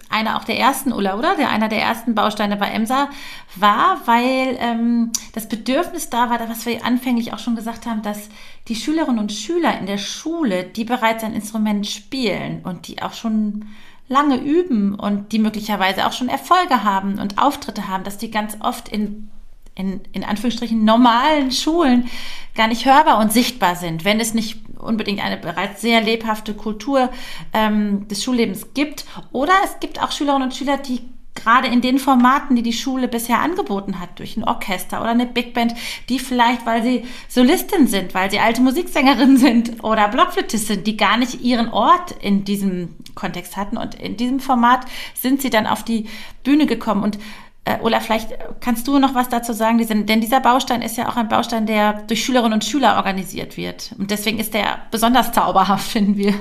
[0.10, 1.36] einer auch der ersten, Ulla, oder?
[1.36, 3.10] Der einer der ersten Bausteine bei EMSA
[3.56, 8.30] war, weil ähm, das Bedürfnis da war, was wir anfänglich auch schon gesagt haben, dass
[8.68, 13.14] die Schülerinnen und Schüler in der Schule, die bereits ein Instrument spielen und die auch
[13.14, 13.66] schon
[14.10, 18.58] lange üben und die möglicherweise auch schon Erfolge haben und Auftritte haben, dass die ganz
[18.62, 19.30] oft in
[19.78, 22.10] in, in Anführungsstrichen normalen Schulen
[22.56, 27.10] gar nicht hörbar und sichtbar sind, wenn es nicht unbedingt eine bereits sehr lebhafte Kultur
[27.54, 29.06] ähm, des Schullebens gibt.
[29.32, 31.02] Oder es gibt auch Schülerinnen und Schüler, die
[31.36, 35.28] gerade in den Formaten, die die Schule bisher angeboten hat, durch ein Orchester oder eine
[35.28, 35.76] Big Band,
[36.10, 40.98] die vielleicht, weil sie Solistin sind, weil sie alte Musiksängerin sind oder Blockflötist sind, die
[40.98, 43.78] gar nicht ihren Ort in diesem Kontext hatten.
[43.78, 46.08] Und in diesem Format sind sie dann auf die
[46.44, 47.20] Bühne gekommen und
[47.68, 48.30] äh, Ola, vielleicht
[48.62, 51.94] kannst du noch was dazu sagen, denn dieser Baustein ist ja auch ein Baustein, der
[52.08, 53.94] durch Schülerinnen und Schüler organisiert wird.
[53.98, 56.34] Und deswegen ist der besonders zauberhaft, finden wir.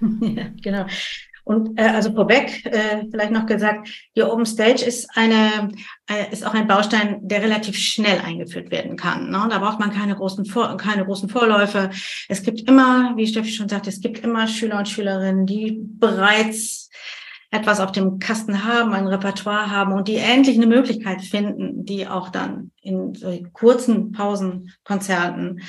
[0.00, 0.86] Ja, genau.
[1.44, 5.68] Und äh, also vorweg äh, vielleicht noch gesagt, die Open Stage ist eine
[6.10, 9.30] äh, ist auch ein Baustein, der relativ schnell eingeführt werden kann.
[9.30, 9.46] Ne?
[9.50, 11.90] Da braucht man keine großen Vor keine großen Vorläufe.
[12.28, 16.88] Es gibt immer, wie Steffi schon sagte, es gibt immer Schüler und Schülerinnen, die bereits
[17.54, 22.08] etwas auf dem Kasten haben, ein Repertoire haben und die endlich eine Möglichkeit finden, die
[22.08, 25.62] auch dann in so kurzen Pausenkonzerten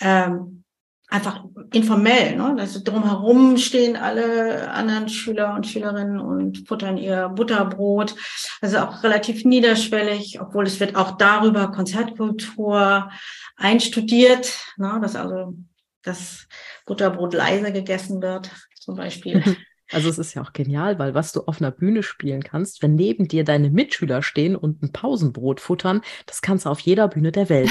[0.00, 0.64] ähm,
[1.08, 2.56] einfach informell, ne?
[2.58, 8.16] Also drumherum stehen alle anderen Schüler und Schülerinnen und futtern ihr Butterbrot.
[8.60, 13.10] Also auch relativ niederschwellig, obwohl es wird auch darüber Konzertkultur
[13.56, 14.98] einstudiert, ne?
[15.00, 15.54] dass also
[16.02, 16.48] das
[16.86, 19.44] Butterbrot leise gegessen wird, zum Beispiel.
[19.92, 22.94] Also es ist ja auch genial, weil was du auf einer Bühne spielen kannst, wenn
[22.94, 27.32] neben dir deine Mitschüler stehen und ein Pausenbrot futtern, das kannst du auf jeder Bühne
[27.32, 27.70] der Welt.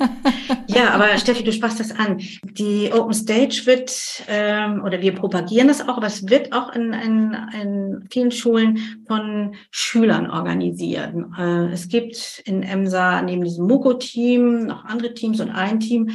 [0.66, 2.18] ja, aber Steffi, du sprachst das an.
[2.42, 6.92] Die Open Stage wird, ähm, oder wir propagieren das auch, aber es wird auch in,
[6.92, 11.14] in, in vielen Schulen von Schülern organisiert.
[11.38, 16.10] Äh, es gibt in EMSA neben diesem MUKO-Team noch andere Teams und ein Team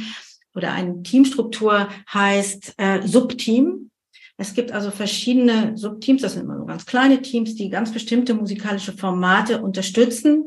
[0.54, 3.89] oder eine Teamstruktur heißt äh, Subteam.
[4.40, 8.32] Es gibt also verschiedene Subteams, das sind immer so ganz kleine Teams, die ganz bestimmte
[8.32, 10.46] musikalische Formate unterstützen,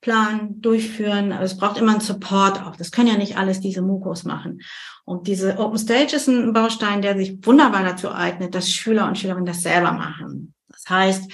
[0.00, 1.30] planen, durchführen.
[1.30, 2.74] Aber es braucht immer einen Support auch.
[2.74, 4.60] Das können ja nicht alles diese Mukos machen.
[5.04, 9.16] Und diese Open Stage ist ein Baustein, der sich wunderbar dazu eignet, dass Schüler und
[9.16, 10.52] Schülerinnen das selber machen.
[10.66, 11.30] Das heißt,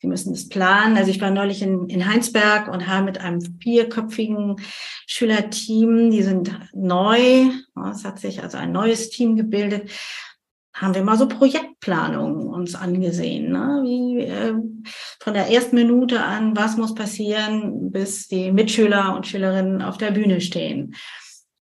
[0.00, 0.96] sie müssen das planen.
[0.96, 4.60] Also ich war neulich in, in Heinsberg und habe mit einem vierköpfigen
[5.08, 7.48] Schülerteam, die sind neu,
[7.90, 9.90] es hat sich also ein neues Team gebildet,
[10.74, 13.80] haben wir mal so Projektplanungen uns angesehen, ne?
[13.84, 14.54] wie äh,
[15.20, 20.12] von der ersten Minute an, was muss passieren, bis die Mitschüler und Schülerinnen auf der
[20.12, 20.94] Bühne stehen.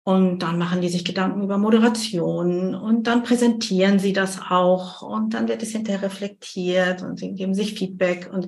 [0.03, 5.33] Und dann machen die sich Gedanken über Moderation und dann präsentieren sie das auch und
[5.33, 8.47] dann wird es hinterher reflektiert und sie geben sich Feedback und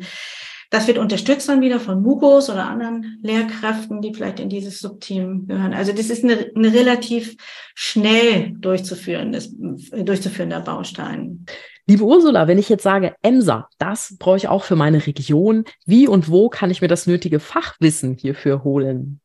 [0.69, 5.47] das wird unterstützt dann wieder von Mugos oder anderen Lehrkräften, die vielleicht in dieses Subteam
[5.47, 5.73] gehören.
[5.73, 7.35] Also das ist eine, eine relativ
[7.73, 11.45] schnell durchzuführendes, durchzuführender Baustein.
[11.89, 15.63] Liebe Ursula, wenn ich jetzt sage, EMSA, das brauche ich auch für meine Region.
[15.85, 19.21] Wie und wo kann ich mir das nötige Fachwissen hierfür holen?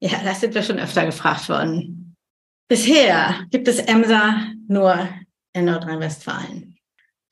[0.00, 2.16] Ja, das sind wir schon öfter gefragt worden.
[2.66, 5.06] Bisher gibt es EMSA nur
[5.52, 6.71] in Nordrhein-Westfalen.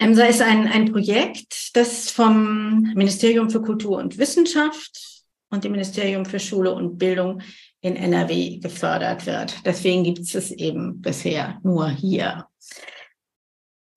[0.00, 6.24] EMSA ist ein, ein Projekt, das vom Ministerium für Kultur und Wissenschaft und dem Ministerium
[6.24, 7.42] für Schule und Bildung
[7.82, 9.54] in NRW gefördert wird.
[9.66, 12.46] Deswegen gibt es es eben bisher nur hier.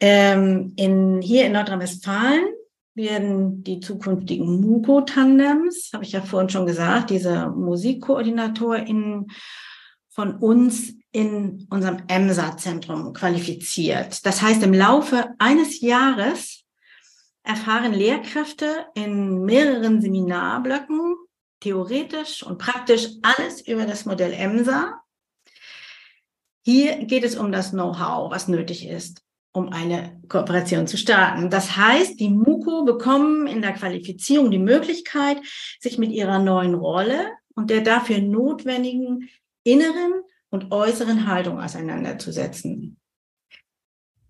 [0.01, 2.47] Ähm, in, hier in Nordrhein-Westfalen
[2.95, 9.27] werden die zukünftigen MUKO-Tandems, habe ich ja vorhin schon gesagt, diese MusikkoordinatorInnen
[10.09, 14.25] von uns in unserem EMSA-Zentrum qualifiziert.
[14.25, 16.63] Das heißt, im Laufe eines Jahres
[17.43, 21.15] erfahren Lehrkräfte in mehreren Seminarblöcken
[21.59, 25.01] theoretisch und praktisch alles über das Modell EMSA.
[26.65, 29.21] Hier geht es um das Know-how, was nötig ist,
[29.53, 31.49] um eine Kooperation zu starten.
[31.49, 35.37] Das heißt, die MUKO bekommen in der Qualifizierung die Möglichkeit,
[35.79, 39.29] sich mit ihrer neuen Rolle und der dafür notwendigen
[39.63, 40.23] inneren
[40.53, 42.97] und äußeren Haltung auseinanderzusetzen.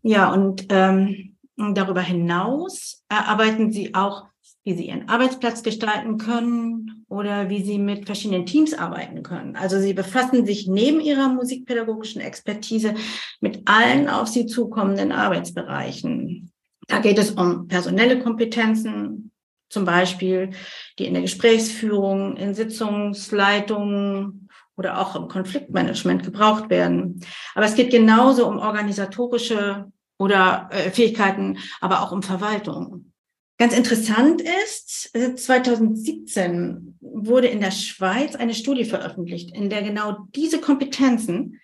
[0.01, 4.27] Ja, und ähm, darüber hinaus erarbeiten sie auch,
[4.63, 9.57] wie sie ihren Arbeitsplatz gestalten können oder wie sie mit verschiedenen Teams arbeiten können.
[9.57, 12.95] Also sie befassen sich neben ihrer musikpädagogischen Expertise
[13.41, 16.49] mit allen auf sie zukommenden Arbeitsbereichen.
[16.87, 19.31] Da geht es um personelle Kompetenzen,
[19.69, 20.51] zum Beispiel
[20.99, 24.42] die in der Gesprächsführung, in Sitzungsleitungen
[24.75, 27.19] oder auch im Konfliktmanagement gebraucht werden.
[27.55, 33.11] Aber es geht genauso um organisatorische oder äh, Fähigkeiten, aber auch um Verwaltung.
[33.59, 40.59] Ganz interessant ist, 2017 wurde in der Schweiz eine Studie veröffentlicht, in der genau diese
[40.59, 41.59] Kompetenzen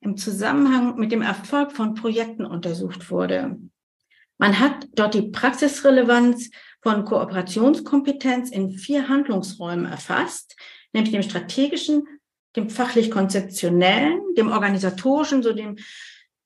[0.00, 3.58] im Zusammenhang mit dem Erfolg von Projekten untersucht wurde.
[4.38, 6.50] Man hat dort die Praxisrelevanz
[6.82, 10.56] von Kooperationskompetenz in vier Handlungsräumen erfasst,
[10.92, 12.06] nämlich dem strategischen,
[12.56, 15.76] dem fachlich-konzeptionellen, dem organisatorischen, so dem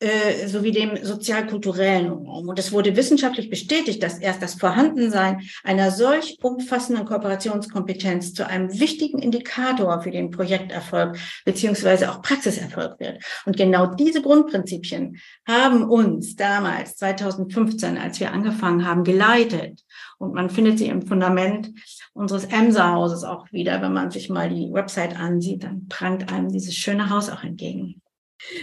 [0.00, 2.48] äh, sowie dem sozialkulturellen Raum.
[2.48, 8.78] Und es wurde wissenschaftlich bestätigt, dass erst das Vorhandensein einer solch umfassenden Kooperationskompetenz zu einem
[8.78, 13.24] wichtigen Indikator für den Projekterfolg beziehungsweise auch Praxiserfolg wird.
[13.44, 15.16] Und genau diese Grundprinzipien
[15.48, 19.84] haben uns damals, 2015, als wir angefangen haben, geleitet.
[20.18, 21.72] Und man findet sie im Fundament
[22.12, 23.82] unseres Emser-Hauses auch wieder.
[23.82, 28.00] Wenn man sich mal die Website ansieht, dann prangt einem dieses schöne Haus auch entgegen.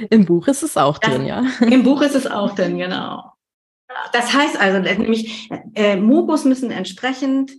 [0.10, 1.46] Im Buch ist es auch drin, ja.
[1.62, 3.34] Im Buch ist es auch drin, genau.
[4.12, 7.52] Das heißt also, nämlich äh, MOOCs müssen entsprechend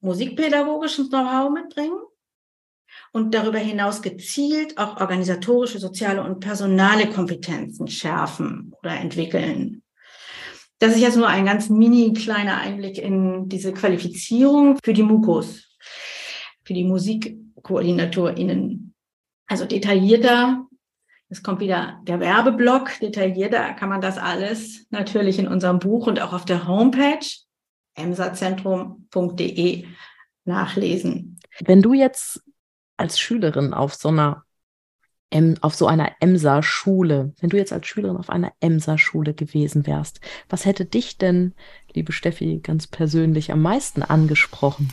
[0.00, 1.98] musikpädagogisches Know-how mitbringen
[3.12, 9.82] und darüber hinaus gezielt auch organisatorische, soziale und personale Kompetenzen schärfen oder entwickeln.
[10.78, 15.76] Das ist jetzt nur ein ganz mini kleiner Einblick in diese Qualifizierung für die MUKOs,
[16.64, 18.94] für die MusikkoordinatorInnen.
[19.48, 20.67] Also detaillierter
[21.28, 26.20] es kommt wieder der Werbeblock, detaillierter kann man das alles natürlich in unserem Buch und
[26.20, 27.26] auch auf der Homepage
[27.94, 29.86] emsazentrum.de
[30.44, 31.38] nachlesen.
[31.60, 32.42] Wenn du jetzt
[32.96, 34.44] als Schülerin auf so einer
[35.60, 40.64] auf so einer Emser-Schule, wenn du jetzt als Schülerin auf einer Emser-Schule gewesen wärst, was
[40.64, 41.52] hätte dich denn,
[41.92, 44.90] liebe Steffi, ganz persönlich am meisten angesprochen?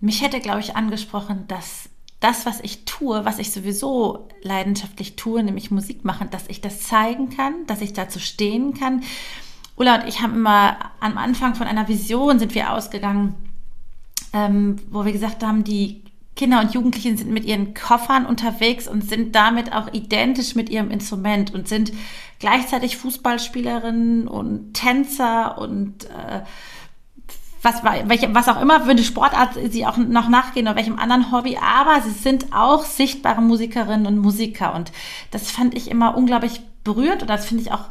[0.00, 1.88] Mich hätte, glaube ich, angesprochen, dass
[2.20, 6.82] das, was ich tue, was ich sowieso leidenschaftlich tue, nämlich Musik machen, dass ich das
[6.82, 9.02] zeigen kann, dass ich dazu stehen kann.
[9.76, 13.34] Ulla und ich haben immer am Anfang von einer Vision sind wir ausgegangen,
[14.32, 16.02] ähm, wo wir gesagt haben, die
[16.34, 20.90] Kinder und Jugendlichen sind mit ihren Koffern unterwegs und sind damit auch identisch mit ihrem
[20.90, 21.92] Instrument und sind
[22.38, 26.42] gleichzeitig Fußballspielerinnen und Tänzer und äh,
[27.62, 31.32] was, welche, was auch immer für eine Sportart sie auch noch nachgehen oder welchem anderen
[31.32, 34.74] Hobby, aber sie sind auch sichtbare Musikerinnen und Musiker.
[34.74, 34.92] Und
[35.30, 37.86] das fand ich immer unglaublich berührt und das finde ich auch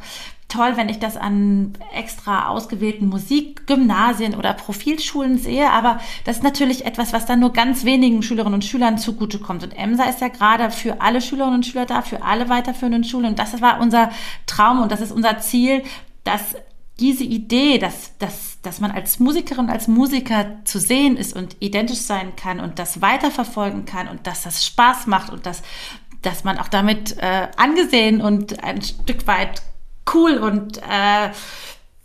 [0.48, 6.86] toll, wenn ich das an extra ausgewählten Musikgymnasien oder Profilschulen sehe, aber das ist natürlich
[6.86, 9.62] etwas, was dann nur ganz wenigen Schülerinnen und Schülern zugutekommt.
[9.62, 13.26] Und EMSA ist ja gerade für alle Schülerinnen und Schüler da, für alle weiterführenden Schulen.
[13.26, 14.10] Und das war unser
[14.46, 15.82] Traum und das ist unser Ziel,
[16.24, 16.56] dass
[17.00, 22.00] diese Idee, dass, dass, dass man als Musikerin, als Musiker zu sehen ist und identisch
[22.00, 25.62] sein kann und das weiterverfolgen kann und dass das Spaß macht und dass,
[26.22, 29.62] dass man auch damit äh, angesehen und ein Stück weit
[30.12, 31.30] cool und äh,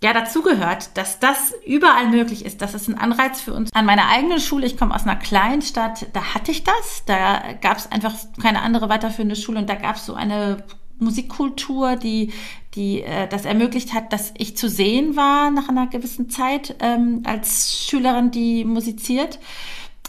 [0.04, 2.62] ja dazugehört, dass das überall möglich ist.
[2.62, 3.72] Das ist ein Anreiz für uns.
[3.74, 7.04] An meiner eigenen Schule, ich komme aus einer kleinen Stadt, da hatte ich das.
[7.06, 10.64] Da gab es einfach keine andere weiterführende Schule und da gab es so eine
[11.00, 12.32] Musikkultur, die,
[12.76, 17.22] die äh, das ermöglicht hat, dass ich zu sehen war nach einer gewissen Zeit ähm,
[17.26, 19.39] als Schülerin, die musiziert.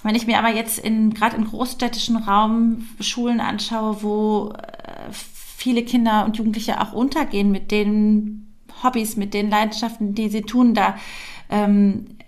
[0.02, 5.82] Wenn ich mir aber jetzt in gerade im großstädtischen Raum Schulen anschaue, wo äh, viele
[5.82, 10.96] Kinder und Jugendliche auch untergehen mit den Hobbys, mit den Leidenschaften, die sie tun, da
[11.48, 12.18] ähm,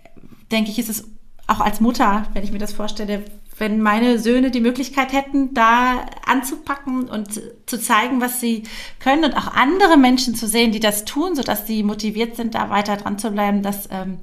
[0.51, 1.07] denke ich, ist es
[1.45, 3.23] auch als Mutter, wenn ich mir das vorstelle,
[3.59, 8.63] wenn meine Söhne die Möglichkeit hätten, da anzupacken und zu zeigen, was sie
[8.99, 12.69] können und auch andere Menschen zu sehen, die das tun, sodass sie motiviert sind, da
[12.69, 14.19] weiter dran zu bleiben, das ähm,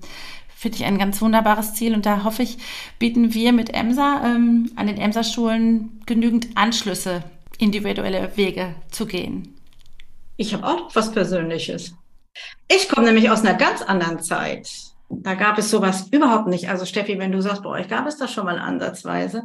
[0.55, 1.95] finde ich ein ganz wunderbares Ziel.
[1.95, 2.59] Und da hoffe ich,
[2.99, 7.25] bieten wir mit EMSA ähm, an den EMSA-Schulen genügend Anschlüsse,
[7.59, 9.55] individuelle Wege zu gehen.
[10.37, 11.95] Ich habe auch was Persönliches.
[12.69, 14.69] Ich komme nämlich aus einer ganz anderen Zeit.
[15.09, 16.69] Da gab es sowas überhaupt nicht.
[16.69, 19.45] Also Steffi, wenn du sagst, bei euch gab es das schon mal ansatzweise.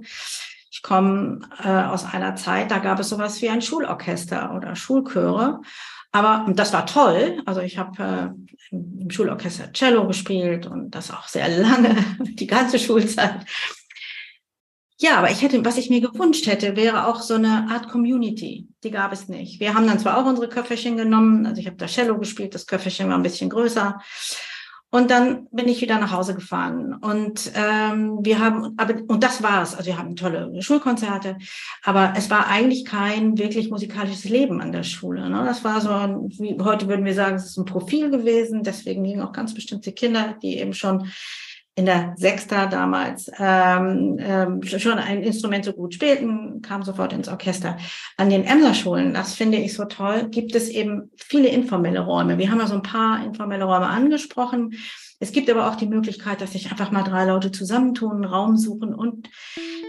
[0.71, 5.61] Ich komme äh, aus einer Zeit, da gab es sowas wie ein Schulorchester oder Schulchöre.
[6.11, 7.41] Aber das war toll.
[7.45, 8.33] Also ich habe
[8.71, 13.45] äh, im Schulorchester Cello gespielt und das auch sehr lange, die ganze Schulzeit.
[15.01, 18.67] Ja, aber ich hätte, was ich mir gewünscht hätte, wäre auch so eine Art Community.
[18.83, 19.61] Die gab es nicht.
[19.61, 22.67] Wir haben dann zwar auch unsere Köfferchen genommen, also ich habe da Cello gespielt, das
[22.67, 24.01] Köfferchen war ein bisschen größer.
[24.91, 26.95] Und dann bin ich wieder nach Hause gefahren.
[26.95, 29.75] Und ähm, wir haben, aber und das war's.
[29.75, 31.37] Also wir haben tolle Schulkonzerte,
[31.83, 35.29] aber es war eigentlich kein wirklich musikalisches Leben an der Schule.
[35.29, 35.43] Ne?
[35.45, 38.63] Das war so, ein, wie heute würden wir sagen, es ist ein Profil gewesen.
[38.63, 41.11] Deswegen gingen auch ganz bestimmte Kinder, die eben schon
[41.75, 47.29] in der Sechster damals ähm, ähm, schon ein Instrument so gut spielten, kam sofort ins
[47.29, 47.77] Orchester.
[48.17, 52.37] An den Emser-Schulen, das finde ich so toll, gibt es eben viele informelle Räume.
[52.37, 54.73] Wir haben ja so ein paar informelle Räume angesprochen.
[55.21, 58.57] Es gibt aber auch die Möglichkeit, dass sich einfach mal drei Leute zusammentun, einen Raum
[58.57, 59.29] suchen und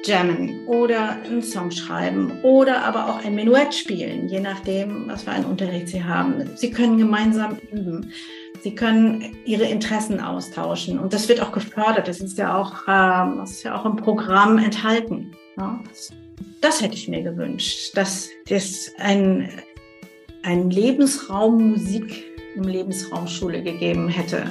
[0.04, 5.30] jammen oder einen Song schreiben oder aber auch ein Menuett spielen, je nachdem, was für
[5.30, 6.50] einen Unterricht sie haben.
[6.56, 8.12] Sie können gemeinsam üben.
[8.62, 12.08] Sie können ihre Interessen austauschen und das wird auch gefördert.
[12.08, 15.32] Das ist ja auch, ähm, das ist ja auch im Programm enthalten.
[16.60, 19.50] Das hätte ich mir gewünscht, dass es ein,
[20.42, 24.44] ein Lebensraum Musik im Lebensraum Schule gegeben hätte.